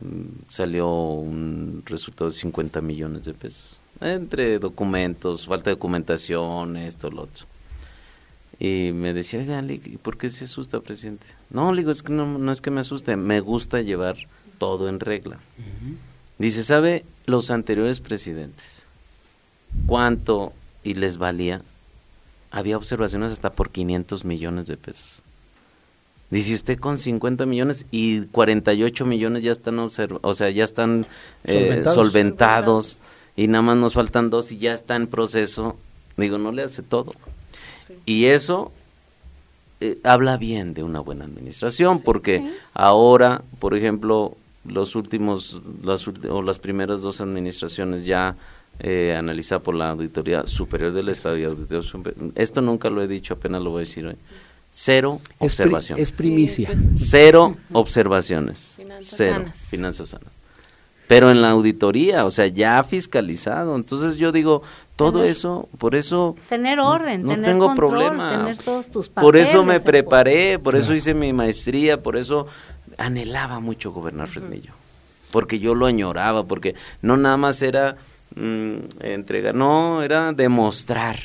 mm, 0.00 0.48
salió 0.48 0.88
un 0.90 1.82
resultado 1.86 2.28
de 2.30 2.34
50 2.36 2.80
millones 2.80 3.22
de 3.22 3.34
pesos. 3.34 3.78
Entre 4.00 4.58
documentos, 4.58 5.46
falta 5.46 5.70
de 5.70 5.76
documentación, 5.76 6.76
esto, 6.76 7.10
lo 7.10 7.22
otro. 7.22 7.46
Y 8.58 8.90
me 8.92 9.12
decía, 9.12 9.38
oiga, 9.40 9.62
le- 9.62 9.74
¿y 9.74 9.98
¿por 10.02 10.16
qué 10.18 10.28
se 10.28 10.46
asusta, 10.46 10.80
presidente? 10.80 11.26
No, 11.50 11.72
le 11.72 11.82
digo, 11.82 11.92
es 11.92 12.02
que 12.02 12.12
no, 12.12 12.38
no 12.38 12.50
es 12.50 12.60
que 12.60 12.72
me 12.72 12.80
asuste, 12.80 13.16
me 13.16 13.38
gusta 13.40 13.80
llevar 13.82 14.16
todo 14.58 14.88
en 14.88 14.98
regla. 14.98 15.38
Dice, 16.38 16.64
¿sabe 16.64 17.04
los 17.26 17.50
anteriores 17.52 18.00
presidentes 18.00 18.86
cuánto 19.86 20.52
y 20.82 20.94
les 20.94 21.18
valía? 21.18 21.62
Había 22.58 22.76
observaciones 22.76 23.30
hasta 23.30 23.52
por 23.52 23.70
500 23.70 24.24
millones 24.24 24.66
de 24.66 24.76
pesos. 24.76 25.22
Dice 26.28 26.54
usted 26.54 26.78
con 26.78 26.98
50 26.98 27.46
millones 27.46 27.86
y 27.92 28.26
48 28.26 29.06
millones 29.06 29.44
ya 29.44 29.52
están 29.52 29.78
observ 29.78 30.18
o 30.22 30.34
sea, 30.34 30.50
ya 30.50 30.64
están 30.64 31.06
eh, 31.44 31.84
Solventados. 31.84 31.94
solventados 31.94 33.00
y 33.36 33.46
nada 33.46 33.62
más 33.62 33.76
nos 33.76 33.94
faltan 33.94 34.28
dos 34.28 34.50
y 34.50 34.58
ya 34.58 34.74
está 34.74 34.96
en 34.96 35.06
proceso. 35.06 35.76
Digo, 36.16 36.36
no 36.36 36.50
le 36.50 36.64
hace 36.64 36.82
todo. 36.82 37.12
Y 38.04 38.24
eso 38.24 38.72
eh, 39.80 40.00
habla 40.02 40.36
bien 40.36 40.74
de 40.74 40.82
una 40.82 40.98
buena 40.98 41.26
administración, 41.26 42.02
porque 42.02 42.52
ahora, 42.74 43.42
por 43.60 43.76
ejemplo, 43.76 44.36
los 44.64 44.96
últimos, 44.96 45.62
las, 45.84 46.08
o 46.08 46.42
las 46.42 46.58
primeras 46.58 47.00
dos 47.02 47.20
administraciones 47.20 48.04
ya 48.04 48.36
eh, 48.80 49.14
analizadas 49.18 49.62
por 49.62 49.74
la 49.74 49.90
Auditoría 49.90 50.46
Superior 50.46 50.92
del 50.92 51.08
Estado 51.08 51.36
y 51.36 51.44
Auditoría 51.44 51.82
Super- 51.82 52.14
esto 52.34 52.60
nunca 52.60 52.90
lo 52.90 53.02
he 53.02 53.08
dicho, 53.08 53.34
apenas 53.34 53.62
lo 53.62 53.70
voy 53.70 53.78
a 53.78 53.80
decir 53.80 54.06
hoy, 54.06 54.16
cero 54.70 55.20
Es, 55.40 55.52
observaciones. 55.52 56.02
es 56.10 56.16
primicia. 56.16 56.70
Cero 56.94 57.56
observaciones. 57.72 58.74
Finanzas 58.76 59.14
Cero. 59.16 59.34
sanas. 59.40 59.58
Finanzas 59.58 60.08
sanas. 60.10 60.28
Pero 61.06 61.30
en 61.30 61.40
la 61.40 61.50
auditoría, 61.50 62.26
o 62.26 62.30
sea, 62.30 62.46
ya 62.48 62.84
fiscalizado. 62.84 63.74
Entonces 63.76 64.16
yo 64.18 64.30
digo, 64.30 64.60
todo 64.94 65.24
eso, 65.24 65.66
por 65.78 65.94
eso 65.94 66.36
Tener 66.50 66.80
orden, 66.80 67.22
no 67.22 67.30
tener 67.30 67.46
tengo 67.46 67.66
control, 67.68 67.90
problema. 67.90 68.30
tener 68.30 68.58
todos 68.58 68.90
tus 68.90 69.08
papeles. 69.08 69.24
Por 69.24 69.36
eso 69.38 69.64
me 69.64 69.80
preparé, 69.80 70.58
por 70.58 70.76
eso 70.76 70.94
hice 70.94 71.14
mi 71.14 71.32
maestría, 71.32 72.02
por 72.02 72.16
eso 72.18 72.46
anhelaba 72.98 73.58
mucho 73.58 73.90
gobernar 73.90 74.28
Fresnillo. 74.28 74.72
Porque 75.30 75.58
yo 75.58 75.74
lo 75.74 75.86
añoraba, 75.86 76.44
porque 76.46 76.74
no 77.00 77.16
nada 77.16 77.38
más 77.38 77.62
era 77.62 77.96
mm, 78.38 79.04
entregar, 79.04 79.54
no, 79.54 80.02
era 80.02 80.32
demostrar. 80.32 81.18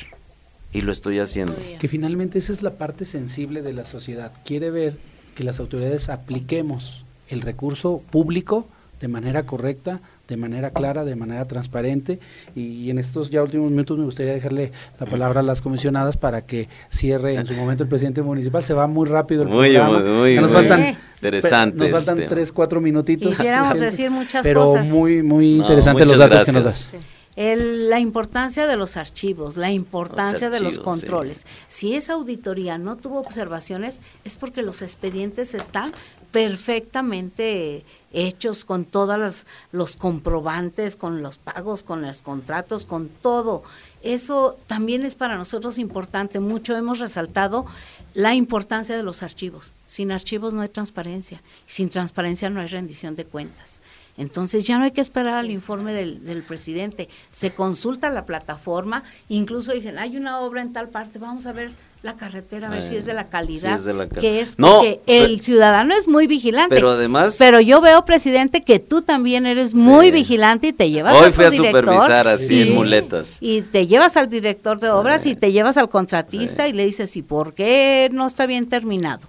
Y 0.72 0.80
lo 0.80 0.90
estoy 0.90 1.20
haciendo. 1.20 1.54
Que 1.78 1.86
finalmente 1.86 2.38
esa 2.38 2.52
es 2.52 2.62
la 2.62 2.72
parte 2.72 3.04
sensible 3.04 3.62
de 3.62 3.72
la 3.72 3.84
sociedad. 3.84 4.32
Quiere 4.44 4.70
ver 4.70 4.96
que 5.36 5.44
las 5.44 5.60
autoridades 5.60 6.08
apliquemos 6.08 7.04
el 7.28 7.42
recurso 7.42 8.02
público 8.10 8.68
de 9.00 9.08
manera 9.08 9.44
correcta, 9.44 10.00
de 10.28 10.36
manera 10.36 10.70
clara, 10.70 11.04
de 11.04 11.14
manera 11.16 11.44
transparente. 11.44 12.18
Y 12.54 12.90
en 12.90 12.98
estos 12.98 13.30
ya 13.30 13.42
últimos 13.42 13.70
minutos 13.70 13.98
me 13.98 14.04
gustaría 14.04 14.32
dejarle 14.32 14.72
la 14.98 15.06
palabra 15.06 15.40
a 15.40 15.42
las 15.42 15.60
comisionadas 15.60 16.16
para 16.16 16.42
que 16.46 16.68
cierre 16.88 17.34
en 17.34 17.46
su 17.46 17.52
momento 17.54 17.82
el 17.82 17.88
presidente 17.88 18.22
municipal. 18.22 18.64
Se 18.64 18.72
va 18.74 18.86
muy 18.86 19.06
rápido 19.08 19.42
el 19.42 19.48
Muy, 19.48 19.70
programa. 19.72 19.98
muy, 20.00 20.10
muy, 20.10 20.34
Ya 20.36 20.40
nos 20.40 20.52
muy 20.52 20.60
faltan, 20.62 20.96
interesante 21.16 21.78
Nos 21.78 21.90
faltan 21.90 22.20
tres, 22.28 22.52
cuatro 22.52 22.80
minutitos. 22.80 23.30
Quisiéramos 23.36 23.78
decir 23.78 24.10
muchas 24.10 24.42
Pero 24.42 24.64
cosas. 24.64 24.88
muy, 24.88 25.22
muy 25.22 25.54
No, 25.56 25.62
interesante 25.62 26.02
los 26.04 26.12
muchas 26.12 26.30
datos 26.30 26.44
que 26.46 26.52
nos 26.52 26.62
gracias. 26.64 26.92
das. 26.92 27.13
El- 27.36 27.90
la 27.90 27.98
importancia 28.00 28.66
de 28.66 28.76
los 28.76 28.96
archivos, 28.96 29.56
la 29.56 29.70
importancia 29.72 30.50
de 30.50 30.60
los 30.60 30.76
sí. 30.76 30.80
controles. 30.80 31.46
Si 31.68 31.94
esa 31.94 32.12
auditoría 32.14 32.78
no 32.78 32.96
tuvo 32.96 33.18
observaciones, 33.18 34.00
es 34.24 34.36
porque 34.36 34.62
los 34.62 34.82
expedientes 34.82 35.54
están 35.54 35.92
perfectamente 36.30 37.84
hechos 38.12 38.64
con 38.64 38.84
todos 38.84 39.18
los, 39.18 39.46
los 39.72 39.96
comprobantes, 39.96 40.96
con 40.96 41.22
los 41.22 41.38
pagos, 41.38 41.82
con 41.82 42.02
los 42.02 42.22
contratos, 42.22 42.84
con 42.84 43.08
todo. 43.08 43.62
Eso 44.02 44.56
también 44.66 45.04
es 45.04 45.14
para 45.14 45.36
nosotros 45.36 45.78
importante. 45.78 46.40
Mucho 46.40 46.76
hemos 46.76 46.98
resaltado 46.98 47.66
la 48.14 48.34
importancia 48.34 48.96
de 48.96 49.02
los 49.02 49.22
archivos. 49.22 49.74
Sin 49.86 50.12
archivos 50.12 50.54
no 50.54 50.62
hay 50.62 50.68
transparencia. 50.68 51.42
Sin 51.66 51.88
transparencia 51.88 52.50
no 52.50 52.60
hay 52.60 52.66
rendición 52.68 53.16
de 53.16 53.24
cuentas. 53.24 53.80
Entonces 54.16 54.64
ya 54.64 54.78
no 54.78 54.84
hay 54.84 54.92
que 54.92 55.00
esperar 55.00 55.34
al 55.34 55.50
informe 55.50 55.92
del, 55.92 56.24
del 56.24 56.42
presidente. 56.42 57.08
Se 57.32 57.50
consulta 57.50 58.10
la 58.10 58.24
plataforma, 58.26 59.02
incluso 59.28 59.72
dicen, 59.72 59.98
hay 59.98 60.16
una 60.16 60.40
obra 60.40 60.62
en 60.62 60.72
tal 60.72 60.88
parte, 60.88 61.18
vamos 61.18 61.46
a 61.46 61.52
ver 61.52 61.72
la 62.04 62.16
carretera, 62.16 62.66
a 62.66 62.70
ver 62.70 62.80
Eh, 62.80 62.88
si 62.88 62.96
es 62.96 63.06
de 63.06 63.14
la 63.14 63.22
si 63.24 63.28
calidad. 63.30 63.74
es 63.74 63.84
de 63.86 63.94
la 63.94 64.06
cal- 64.08 64.20
que 64.20 64.40
es 64.40 64.58
No, 64.58 64.76
porque 64.76 65.00
el 65.06 65.40
ciudadano 65.40 65.94
es 65.94 66.06
muy 66.06 66.26
vigilante. 66.26 66.74
Pero 66.74 66.90
además- 66.90 67.36
Pero 67.38 67.60
yo 67.60 67.80
veo, 67.80 68.04
presidente, 68.04 68.62
que 68.62 68.78
tú 68.78 69.00
también 69.00 69.46
eres 69.46 69.74
muy 69.74 70.10
vigilante 70.10 70.68
y 70.68 70.72
te 70.74 70.90
llevas 70.90 71.14
Hoy 71.16 71.22
a 71.24 71.26
tu 71.28 71.32
fui 71.32 71.44
a 71.46 71.50
director 71.50 71.82
supervisar 71.84 72.28
así 72.28 72.60
en 72.60 72.74
muletas. 72.74 73.38
Y 73.40 73.62
te 73.62 73.86
llevas 73.86 74.16
al 74.18 74.28
director 74.28 74.78
de 74.78 74.90
obras 74.90 75.24
y 75.26 75.34
te 75.34 75.50
llevas 75.50 75.76
al 75.78 75.88
contratista 75.88 76.68
y 76.68 76.72
le 76.74 76.84
dices, 76.84 77.16
¿y 77.16 77.22
por 77.22 77.54
qué 77.54 78.10
no 78.12 78.26
está 78.26 78.44
bien 78.46 78.68
terminado? 78.68 79.26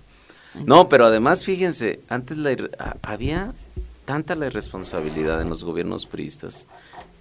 No, 0.65 0.89
pero 0.89 1.05
además, 1.07 1.43
fíjense, 1.43 2.01
antes 2.09 2.37
la 2.37 2.55
había 3.01 3.53
tanta 4.05 4.35
la 4.35 4.47
irresponsabilidad 4.47 5.41
en 5.41 5.49
los 5.49 5.63
gobiernos 5.63 6.05
priistas 6.05 6.67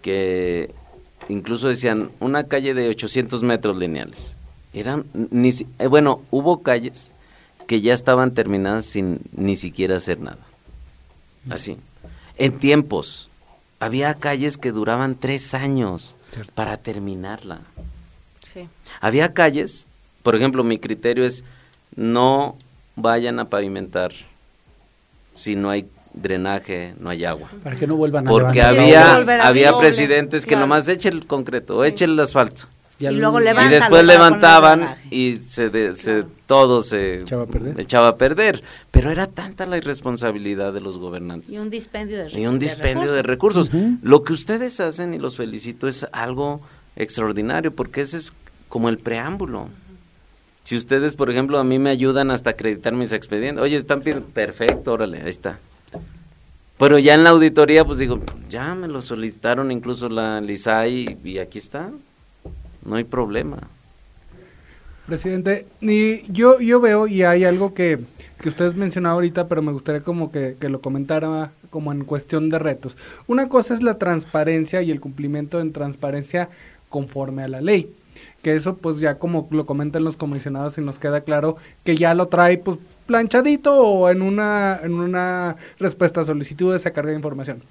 que 0.02 0.74
incluso 1.28 1.68
decían 1.68 2.10
una 2.20 2.44
calle 2.44 2.74
de 2.74 2.88
800 2.88 3.42
metros 3.42 3.76
lineales. 3.76 4.38
Eran, 4.72 5.06
ni, 5.14 5.50
eh, 5.78 5.86
bueno, 5.86 6.22
hubo 6.30 6.62
calles 6.62 7.12
que 7.66 7.80
ya 7.80 7.94
estaban 7.94 8.34
terminadas 8.34 8.84
sin 8.84 9.20
ni 9.32 9.56
siquiera 9.56 9.96
hacer 9.96 10.20
nada. 10.20 10.38
Así. 11.48 11.78
En 12.36 12.58
tiempos, 12.58 13.30
había 13.80 14.14
calles 14.14 14.58
que 14.58 14.72
duraban 14.72 15.14
tres 15.14 15.54
años 15.54 16.16
para 16.54 16.76
terminarla. 16.76 17.60
Sí. 18.40 18.68
Había 19.00 19.32
calles, 19.32 19.86
por 20.22 20.36
ejemplo, 20.36 20.64
mi 20.64 20.78
criterio 20.78 21.24
es 21.24 21.44
no 21.96 22.56
vayan 22.96 23.38
a 23.38 23.48
pavimentar 23.48 24.12
si 25.32 25.56
no 25.56 25.70
hay 25.70 25.88
drenaje, 26.14 26.94
no 26.98 27.10
hay 27.10 27.24
agua. 27.24 27.50
Para 27.62 27.76
que 27.76 27.86
no 27.86 27.96
vuelvan 27.96 28.26
a 28.26 28.30
Porque 28.30 28.62
había, 28.62 29.16
a 29.16 29.46
había 29.48 29.72
presidentes 29.76 30.44
que 30.44 30.50
Claro. 30.50 30.62
nomás 30.62 30.88
eche 30.88 31.08
el 31.08 31.26
concreto, 31.26 31.76
o 31.78 31.84
eche 31.84 32.04
el 32.06 32.18
asfalto. 32.18 32.62
Y 33.00 33.06
lo- 33.06 33.10
luego 33.32 33.40
Y 33.40 33.68
después 33.68 34.04
levantaban 34.04 34.94
y 35.10 35.38
se 35.38 35.68
de- 35.68 35.96
se- 35.96 36.24
todo 36.46 36.80
se 36.80 37.22
Echaba 37.22 37.42
a 37.42 37.46
perder. 37.46 37.80
echaba 37.80 38.08
a 38.08 38.16
perder. 38.16 38.62
Pero 38.92 39.10
era 39.10 39.26
tanta 39.26 39.66
la 39.66 39.76
irresponsabilidad 39.76 40.72
de 40.72 40.80
los 40.80 40.98
gobernantes. 40.98 41.50
Y 41.50 41.58
un 41.58 41.70
dispendio 41.70 42.18
de 42.24 42.40
Y 42.40 42.46
un 42.46 42.60
dispendio 42.60 43.12
de 43.12 43.22
recursos. 43.22 43.70
Lo 44.02 44.22
que 44.22 44.32
ustedes 44.32 44.78
hacen, 44.78 45.12
y 45.12 45.18
los 45.18 45.36
felicito, 45.36 45.88
es 45.88 46.06
algo 46.12 46.60
extraordinario, 46.94 47.74
porque 47.74 48.00
ese 48.02 48.16
es 48.18 48.32
como 48.68 48.88
el 48.88 48.98
preámbulo. 48.98 49.68
Si 50.62 50.76
ustedes, 50.76 51.14
por 51.14 51.30
ejemplo, 51.30 51.58
a 51.58 51.64
mí 51.64 51.78
me 51.80 51.90
ayudan 51.90 52.30
hasta 52.30 52.50
acreditar 52.50 52.92
mis 52.94 53.12
expedientes, 53.12 53.62
oye, 53.62 53.76
están 53.76 54.00
pidiendo, 54.02 54.26
perfecto, 54.28 54.92
órale, 54.92 55.20
ahí 55.20 55.28
está. 55.28 55.58
Pero 56.78 56.98
ya 56.98 57.14
en 57.14 57.24
la 57.24 57.30
auditoría, 57.30 57.84
pues 57.84 57.98
digo, 57.98 58.20
ya 58.48 58.74
me 58.74 58.88
lo 58.88 59.00
solicitaron 59.00 59.70
incluso 59.70 60.08
la 60.08 60.40
LISAI 60.40 61.18
y 61.22 61.38
aquí 61.38 61.58
está. 61.58 61.90
No 62.84 62.96
hay 62.96 63.04
problema. 63.04 63.58
Presidente, 65.06 65.66
y 65.80 66.30
yo, 66.32 66.60
yo 66.60 66.80
veo 66.80 67.06
y 67.06 67.22
hay 67.22 67.44
algo 67.44 67.74
que, 67.74 68.00
que 68.40 68.48
usted 68.48 68.74
mencionó 68.74 69.10
ahorita, 69.10 69.48
pero 69.48 69.62
me 69.62 69.72
gustaría 69.72 70.02
como 70.02 70.32
que, 70.32 70.56
que 70.58 70.68
lo 70.68 70.80
comentara 70.80 71.52
como 71.70 71.92
en 71.92 72.04
cuestión 72.04 72.50
de 72.50 72.58
retos. 72.58 72.96
Una 73.26 73.48
cosa 73.48 73.74
es 73.74 73.82
la 73.82 73.98
transparencia 73.98 74.82
y 74.82 74.90
el 74.90 75.00
cumplimiento 75.00 75.60
en 75.60 75.72
transparencia 75.72 76.48
conforme 76.88 77.42
a 77.42 77.48
la 77.48 77.60
ley. 77.60 77.92
Que 78.42 78.54
eso 78.54 78.76
pues 78.76 79.00
ya 79.00 79.18
como 79.18 79.48
lo 79.50 79.66
comentan 79.66 80.04
los 80.04 80.16
comisionados 80.16 80.78
y 80.78 80.80
nos 80.80 80.98
queda 80.98 81.22
claro 81.22 81.56
que 81.82 81.96
ya 81.96 82.14
lo 82.14 82.28
trae 82.28 82.58
pues 82.58 82.78
planchadito 83.06 83.76
o 83.80 84.10
en 84.10 84.22
una, 84.22 84.80
en 84.82 84.92
una 84.94 85.56
respuesta 85.78 86.20
a 86.20 86.24
solicitudes, 86.24 86.82
esa 86.82 86.92
carga 86.92 87.10
de 87.10 87.16
información. 87.16 87.62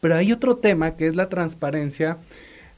Pero 0.00 0.16
hay 0.16 0.32
otro 0.32 0.56
tema 0.56 0.96
que 0.96 1.06
es 1.06 1.16
la 1.16 1.28
transparencia, 1.28 2.18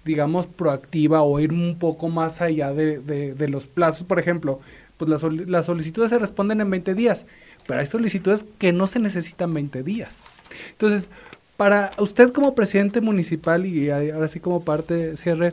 digamos, 0.04 0.46
proactiva 0.46 1.22
o 1.22 1.38
ir 1.40 1.52
un 1.52 1.78
poco 1.78 2.08
más 2.08 2.40
allá 2.40 2.72
de, 2.72 2.98
de- 3.00 3.34
de 3.34 3.48
los 3.48 3.66
plazos. 3.66 4.04
Por 4.04 4.18
ejemplo, 4.18 4.60
pues 4.96 5.08
las, 5.10 5.22
las 5.22 5.66
solicitudes 5.66 6.10
se 6.10 6.18
responden 6.18 6.60
en 6.60 6.70
20 6.70 6.94
días, 6.94 7.26
pero 7.66 7.80
hay 7.80 7.86
solicitudes 7.86 8.44
que 8.58 8.72
no 8.72 8.86
se 8.86 8.98
necesitan 8.98 9.54
20 9.54 9.82
días. 9.82 10.24
Entonces, 10.72 11.10
para 11.56 11.92
usted 11.98 12.32
como 12.32 12.54
presidente 12.54 13.00
municipal 13.00 13.66
y 13.66 13.90
ahora 13.90 14.28
sí 14.28 14.40
como 14.40 14.64
parte 14.64 15.16
cierre, 15.16 15.52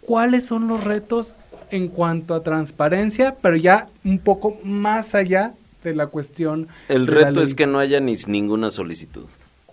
¿cuáles 0.00 0.44
son 0.46 0.68
los 0.68 0.84
retos 0.84 1.34
en 1.74 1.88
cuanto 1.88 2.34
a 2.34 2.42
transparencia, 2.42 3.36
pero 3.42 3.56
ya 3.56 3.86
un 4.04 4.18
poco 4.18 4.58
más 4.62 5.14
allá 5.14 5.54
de 5.82 5.94
la 5.94 6.06
cuestión? 6.06 6.68
El 6.88 7.06
reto 7.06 7.40
es 7.40 7.54
que 7.54 7.66
no 7.66 7.78
haya 7.78 8.00
ni 8.00 8.14
ninguna 8.26 8.70
solicitud. 8.70 9.24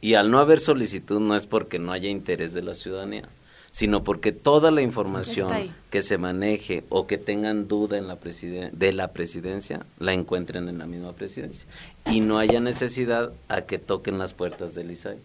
Y 0.02 0.16
al 0.16 0.32
no 0.32 0.40
haber 0.40 0.60
solicitud 0.60 1.20
no 1.20 1.36
es 1.36 1.46
porque 1.46 1.78
no 1.80 1.92
haya 1.92 2.10
interés 2.10 2.54
de 2.56 2.64
la 2.64 2.74
ciudadanía, 2.74 3.30
sino 3.72 4.04
porque 4.04 4.32
toda 4.32 4.72
la 4.72 4.82
información 4.82 5.52
que 5.92 6.02
se 6.02 6.18
maneje 6.18 6.84
o 6.90 7.06
que 7.06 7.18
tengan 7.20 7.68
duda 7.68 7.98
en 8.00 8.08
la 8.08 8.20
presiden- 8.20 8.72
de 8.72 8.94
la 8.94 9.10
presidencia 9.10 9.86
la 10.00 10.14
encuentren 10.14 10.68
en 10.70 10.80
la 10.80 10.88
misma 10.88 11.14
presidencia. 11.14 11.68
Y 12.08 12.20
no 12.22 12.40
haya 12.40 12.60
necesidad 12.60 13.32
a 13.48 13.62
que 13.62 13.78
toquen 13.78 14.18
las 14.18 14.34
puertas 14.34 14.74
del 14.74 14.90
ISAI. 14.92 15.18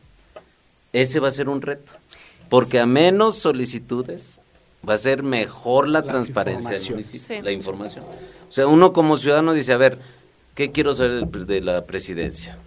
Ese 0.93 1.21
va 1.21 1.29
a 1.29 1.33
ser 1.33 1.49
un 1.49 1.63
reto. 1.63 1.91
Porque 2.51 2.79
a 2.79 2.87
menos 2.87 3.37
solicitudes 3.37 4.41
va 4.89 4.95
a 4.95 4.99
ser 4.99 5.23
mejor 5.23 5.89
la, 5.89 6.01
La 6.01 6.07
transparencia 6.07 6.71
del 6.71 6.81
información. 6.81 6.95
municipio, 6.97 7.37
Sí. 7.37 7.43
la 7.43 7.53
información. 7.53 8.05
O 8.49 8.53
sea, 8.53 8.67
uno 8.67 8.93
como 8.93 9.17
ciudadano 9.17 9.53
dice, 9.53 9.73
a 9.73 9.77
ver, 9.77 9.99
¿qué 10.55 10.71
quiero 10.73 10.95
saber 10.95 11.27
de, 11.27 11.45
de 11.45 11.61
la 11.61 11.85
presidencia? 11.85 12.59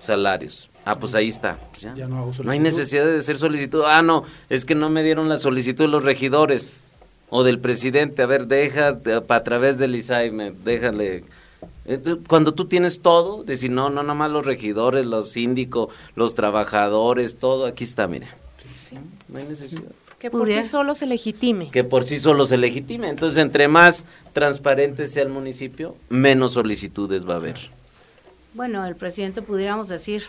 Salarios. 0.00 0.70
Ah, 0.84 0.98
pues 0.98 1.14
ahí 1.14 1.28
está. 1.28 1.58
Pues 1.70 1.82
ya. 1.82 1.94
Ya 1.94 2.06
no 2.06 2.18
hago 2.18 2.32
No 2.42 2.50
hay 2.50 2.60
necesidad 2.60 3.04
de 3.04 3.18
hacer 3.18 3.36
solicitud. 3.36 3.82
Ah, 3.86 4.00
no, 4.02 4.24
es 4.48 4.64
que 4.64 4.74
no 4.74 4.88
me 4.90 5.02
dieron 5.02 5.28
la 5.28 5.36
solicitud 5.36 5.84
de 5.84 5.90
los 5.90 6.04
regidores 6.04 6.80
o 7.30 7.42
del 7.44 7.58
presidente. 7.58 8.22
A 8.22 8.26
ver, 8.26 8.46
deja 8.46 8.92
de- 8.92 9.22
a 9.28 9.42
través 9.42 9.76
del 9.76 9.94
ISAI, 9.94 10.30
me, 10.30 10.50
déjale 10.52 11.24
Eh, 11.90 12.00
eh, 12.04 12.16
Cuando 12.28 12.52
tú 12.54 12.66
tienes 12.66 13.00
todo, 13.00 13.42
decir, 13.44 13.70
no, 13.70 13.88
no, 13.90 14.02
nada 14.02 14.14
más 14.14 14.30
los 14.30 14.44
regidores, 14.46 15.06
los 15.06 15.30
síndicos, 15.30 15.92
los 16.16 16.34
trabajadores, 16.34 17.36
todo, 17.36 17.64
aquí 17.66 17.82
está, 17.82 18.06
mire. 18.06 18.26
No 19.28 19.38
hay 19.38 19.44
necesidad. 19.44 19.82
Que 20.18 20.30
por 20.30 20.40
Pudiera- 20.42 20.62
sí 20.62 20.68
solo 20.68 20.94
se 20.96 21.06
legitime. 21.06 21.70
Que 21.70 21.84
por 21.84 22.02
sí 22.04 22.18
solo 22.18 22.44
se 22.44 22.56
legitime. 22.56 23.08
Entonces, 23.08 23.38
entre 23.38 23.68
más 23.68 24.04
transparente 24.32 25.06
sea 25.06 25.22
el 25.22 25.28
municipio, 25.28 25.94
menos 26.08 26.54
solicitudes 26.54 27.24
va 27.28 27.34
a 27.34 27.36
haber. 27.36 27.56
Bueno, 28.54 28.84
el 28.84 28.96
presidente 28.96 29.42
pudiéramos 29.42 29.86
decir, 29.88 30.24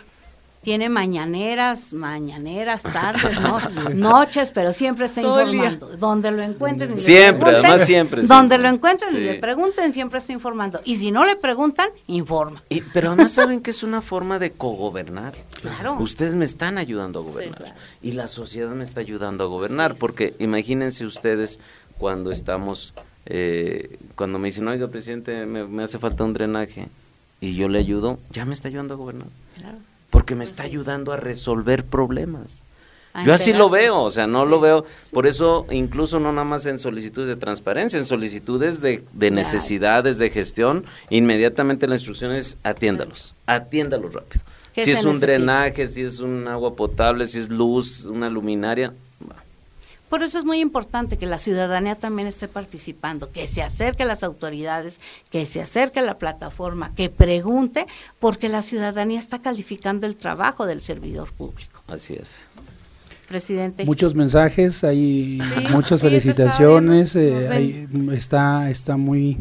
tiene 0.62 0.90
mañaneras, 0.90 1.94
mañaneras, 1.94 2.82
tardes, 2.82 3.40
¿no? 3.40 3.60
noches, 3.94 4.50
pero 4.50 4.72
siempre 4.74 5.06
está 5.06 5.22
Todo 5.22 5.40
informando. 5.40 5.96
Donde 5.96 6.30
lo 6.30 6.42
encuentren 6.42 6.92
y 6.92 6.96
Siempre, 6.98 7.50
además 7.50 7.86
siempre, 7.86 8.20
Donde 8.22 8.56
siempre. 8.56 8.58
lo 8.58 8.68
encuentren 8.68 9.16
y 9.16 9.20
le 9.20 9.34
pregunten, 9.38 9.92
siempre 9.92 10.18
está 10.18 10.32
informando. 10.32 10.80
Y 10.84 10.96
si 10.96 11.12
no 11.12 11.24
le 11.24 11.36
preguntan, 11.36 11.88
informa. 12.08 12.62
Y, 12.68 12.82
pero 12.82 13.08
además 13.08 13.32
saben 13.32 13.62
que 13.62 13.70
es 13.70 13.82
una 13.82 14.02
forma 14.02 14.38
de 14.38 14.52
cogobernar. 14.52 15.34
Claro. 15.62 15.96
Ustedes 15.98 16.34
me 16.34 16.44
están 16.44 16.76
ayudando 16.76 17.20
a 17.20 17.22
gobernar. 17.22 17.58
claro. 17.58 17.74
Y 18.02 18.12
la 18.12 18.28
sociedad 18.28 18.70
me 18.70 18.84
está 18.84 19.00
ayudando 19.00 19.44
a 19.44 19.46
gobernar. 19.46 19.92
Sí, 19.92 19.96
porque 19.98 20.34
imagínense 20.38 21.06
ustedes 21.06 21.58
cuando 21.96 22.30
estamos, 22.30 22.92
eh, 23.24 23.98
cuando 24.14 24.38
me 24.38 24.48
dicen, 24.48 24.68
oiga, 24.68 24.88
presidente, 24.88 25.46
me, 25.46 25.64
me 25.66 25.82
hace 25.84 25.98
falta 25.98 26.22
un 26.24 26.34
drenaje. 26.34 26.88
Y 27.40 27.54
yo 27.54 27.70
le 27.70 27.78
ayudo, 27.78 28.18
ya 28.30 28.44
me 28.44 28.52
está 28.52 28.68
ayudando 28.68 28.92
a 28.92 28.96
gobernar. 28.98 29.28
Claro. 29.54 29.78
Porque 30.10 30.34
me 30.34 30.44
está 30.44 30.64
ayudando 30.64 31.12
a 31.12 31.16
resolver 31.16 31.84
problemas. 31.84 32.64
A 33.12 33.24
Yo 33.24 33.34
así 33.34 33.52
lo 33.52 33.68
veo, 33.68 34.00
o 34.02 34.10
sea, 34.10 34.28
no 34.28 34.46
lo 34.46 34.60
veo. 34.60 34.84
Por 35.12 35.26
eso, 35.26 35.66
incluso 35.70 36.20
no 36.20 36.30
nada 36.30 36.44
más 36.44 36.66
en 36.66 36.78
solicitudes 36.78 37.28
de 37.28 37.34
transparencia, 37.36 37.98
en 37.98 38.04
solicitudes 38.06 38.80
de, 38.80 39.02
de 39.12 39.30
necesidades 39.32 40.18
de 40.18 40.30
gestión, 40.30 40.84
inmediatamente 41.10 41.88
la 41.88 41.96
instrucción 41.96 42.32
es 42.32 42.56
atiéndalos, 42.62 43.34
atiéndalos 43.46 44.14
rápido. 44.14 44.44
¿Qué 44.72 44.84
Si 44.84 44.92
es 44.92 45.04
un 45.04 45.14
necesita? 45.14 45.26
drenaje, 45.26 45.88
si 45.88 46.02
es 46.02 46.20
un 46.20 46.46
agua 46.46 46.76
potable, 46.76 47.26
si 47.26 47.38
es 47.40 47.48
luz, 47.48 48.04
una 48.04 48.30
luminaria. 48.30 48.94
Por 50.10 50.22
eso 50.24 50.38
es 50.38 50.44
muy 50.44 50.58
importante 50.60 51.16
que 51.16 51.24
la 51.24 51.38
ciudadanía 51.38 51.94
también 51.94 52.28
esté 52.28 52.48
participando, 52.48 53.30
que 53.30 53.46
se 53.46 53.62
acerque 53.62 54.02
a 54.02 54.06
las 54.06 54.22
autoridades, 54.24 55.00
que 55.30 55.46
se 55.46 55.62
acerque 55.62 56.00
a 56.00 56.02
la 56.02 56.18
plataforma, 56.18 56.92
que 56.94 57.08
pregunte, 57.08 57.86
porque 58.18 58.48
la 58.50 58.60
ciudadanía 58.60 59.18
está 59.20 59.38
calificando 59.38 60.06
el 60.06 60.16
trabajo 60.16 60.66
del 60.66 60.82
servidor 60.82 61.32
público. 61.32 61.82
Así 61.86 62.14
es. 62.14 62.48
Presidente. 63.28 63.84
Muchos 63.84 64.16
mensajes, 64.16 64.82
hay 64.82 65.38
Sí, 65.40 65.64
muchas 65.70 66.00
sí, 66.00 66.08
felicitaciones, 66.08 67.14
eh, 67.14 67.48
hay- 67.48 67.88
está 68.12 68.68
está 68.70 68.96
muy 68.96 69.38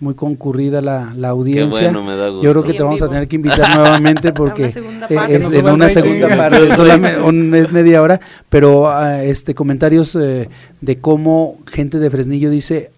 muy 0.00 0.14
concurrida 0.14 0.80
la, 0.80 1.12
la 1.16 1.28
audiencia. 1.30 1.82
bueno, 1.90 2.04
me 2.04 2.16
da 2.16 2.28
gusto. 2.28 2.44
Yo 2.44 2.50
creo 2.52 2.62
que 2.64 2.72
Sí, 2.72 2.76
te 2.78 2.82
vamos 2.84 3.02
a 3.02 3.08
tener 3.08 3.26
que 3.28 3.36
invitar 3.36 3.76
nuevamente 3.76 4.32
porque 4.34 4.62
una 4.64 4.70
segunda 4.70 5.06
eh, 5.10 5.14
parte. 5.14 5.34
es 5.36 5.54
en 5.54 5.66
una 5.68 5.88
segunda 5.88 6.36
parte, 6.36 6.76
solamente 6.76 7.20
un, 7.20 7.54
es 7.54 7.72
media 7.72 8.00
hora, 8.02 8.20
pero 8.48 8.88
ah, 8.88 9.22
este 9.24 9.54
comentarios 9.54 10.14
eh, 10.14 10.48
de 10.80 10.98
cómo 10.98 11.58
gente 11.66 11.98
de 11.98 12.10
Fresnillo 12.10 12.50
dice 12.50 12.90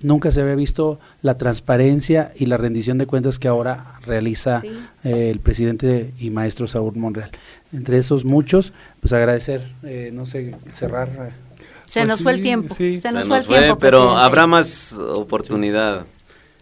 nunca 0.00 0.30
se 0.30 0.42
había 0.42 0.54
visto 0.54 1.00
la 1.22 1.36
transparencia 1.38 2.30
y 2.36 2.46
la 2.46 2.58
rendición 2.58 2.98
de 2.98 3.06
cuentas 3.06 3.38
que 3.38 3.48
ahora 3.48 3.94
realiza 4.06 4.60
Sí. 4.60 4.68
eh, 5.04 5.30
el 5.30 5.40
presidente 5.40 6.12
y 6.18 6.30
maestro 6.30 6.66
Saúl 6.66 6.94
Monreal. 6.96 7.30
Entre 7.72 7.98
esos 7.98 8.24
muchos, 8.24 8.72
pues 9.00 9.12
agradecer, 9.12 9.62
eh, 9.82 10.10
no 10.12 10.24
sé, 10.26 10.54
cerrar. 10.72 11.08
eh, 11.08 11.32
se 11.86 12.00
Pues 12.00 12.08
nos 12.08 12.22
fue 12.22 12.32
el 12.32 12.40
tiempo. 12.42 12.74
sí. 12.74 12.96
Se 12.96 13.02
Se 13.10 13.12
nos 13.12 13.26
fue 13.26 13.36
nos 13.38 13.40
el 13.40 13.46
fue, 13.46 13.58
tiempo. 13.58 13.78
pero 13.78 13.98
presidente. 14.00 14.24
habrá 14.26 14.46
más 14.46 14.98
oportunidad 14.98 16.04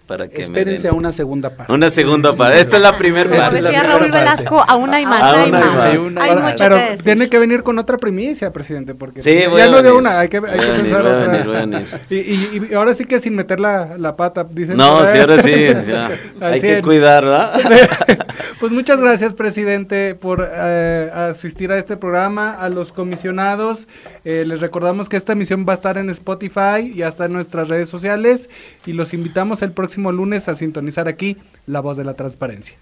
para 0.06 0.28
que 0.28 0.36
me 0.36 0.42
Espérense 0.42 0.82
den. 0.88 0.94
a 0.94 0.98
una 0.98 1.12
segunda 1.12 1.50
parte. 1.50 1.72
Una 1.72 1.88
segunda 1.88 2.34
parte. 2.34 2.60
Esta 2.60 2.76
es 2.76 2.82
la 2.82 2.92
primera 2.96 3.28
Como 3.28 3.40
parte. 3.40 3.62
La 3.62 3.70
decía 3.70 3.82
Raúl. 3.84 4.10
Velasco, 4.10 4.62
aún 4.68 4.92
hay 4.92 5.06
más. 5.06 5.22
Aún 5.22 5.36
hay 5.36 5.44
hay 5.44 5.50
más. 5.50 5.64
más. 5.64 5.80
Hay, 5.86 5.98
Pero- 6.30 6.40
mucho 6.42 6.54
pero 6.58 6.76
que 6.76 6.82
decir. 6.82 7.04
tiene 7.04 7.28
que 7.30 7.38
venir 7.38 7.62
con 7.62 7.78
otra 7.78 7.96
primicia, 7.96 8.52
presidente, 8.52 8.94
porque 8.94 9.22
Sí, 9.22 9.44
voy 9.48 9.58
ya 9.58 9.64
a 9.64 9.68
no 9.68 9.82
de 9.82 9.92
una, 9.92 10.20
hay 10.20 10.28
que, 10.28 10.36
hay 10.36 10.42
que 10.42 10.48
a 10.48 10.52
venir, 10.68 10.82
pensar 10.82 11.02
voy 11.02 11.10
a 11.10 11.14
otra. 11.16 11.26
venir, 11.32 11.46
voy 11.46 11.56
a 11.56 11.60
venir. 11.60 12.00
Y, 12.10 12.14
y- 12.16 12.62
y 12.70 12.74
ahora 12.74 12.92
sí 12.94 13.04
que 13.06 13.18
sin 13.18 13.34
meter 13.34 13.60
la, 13.60 13.96
la 13.98 14.14
pata, 14.14 14.46
dicen. 14.48 14.76
No, 14.76 15.04
sí, 15.06 15.18
ahora 15.18 15.38
sí. 15.38 15.54
ya. 15.88 16.10
Hay 16.40 16.60
que 16.60 16.82
cuidar, 16.82 17.24
¿verdad? 17.24 17.54
Pues 18.64 18.72
muchas 18.72 18.98
gracias, 18.98 19.34
presidente, 19.34 20.14
por 20.14 20.50
eh, 20.50 21.10
asistir 21.12 21.70
a 21.70 21.76
este 21.76 21.98
programa, 21.98 22.54
a 22.54 22.70
los 22.70 22.94
comisionados. 22.94 23.88
Eh, 24.24 24.44
les 24.46 24.62
recordamos 24.62 25.10
que 25.10 25.18
esta 25.18 25.34
emisión 25.34 25.66
va 25.68 25.72
a 25.72 25.74
estar 25.74 25.98
en 25.98 26.08
Spotify 26.08 26.90
y 26.94 27.02
hasta 27.02 27.26
en 27.26 27.34
nuestras 27.34 27.68
redes 27.68 27.90
sociales 27.90 28.48
y 28.86 28.94
los 28.94 29.12
invitamos 29.12 29.60
el 29.60 29.72
próximo 29.72 30.12
lunes 30.12 30.48
a 30.48 30.54
sintonizar 30.54 31.08
aquí 31.08 31.36
La 31.66 31.80
Voz 31.80 31.98
de 31.98 32.04
la 32.04 32.14
Transparencia. 32.14 32.74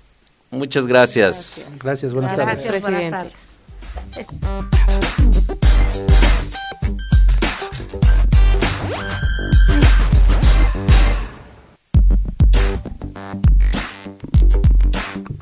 Muchas 0.53 0.87
gracias. 0.87 1.69
Gracias, 1.83 2.15
buenas 2.15 2.37
tardes. 2.37 2.65
Gracias, 2.65 2.83
buenas 2.83 3.11
tardes. 3.11 3.33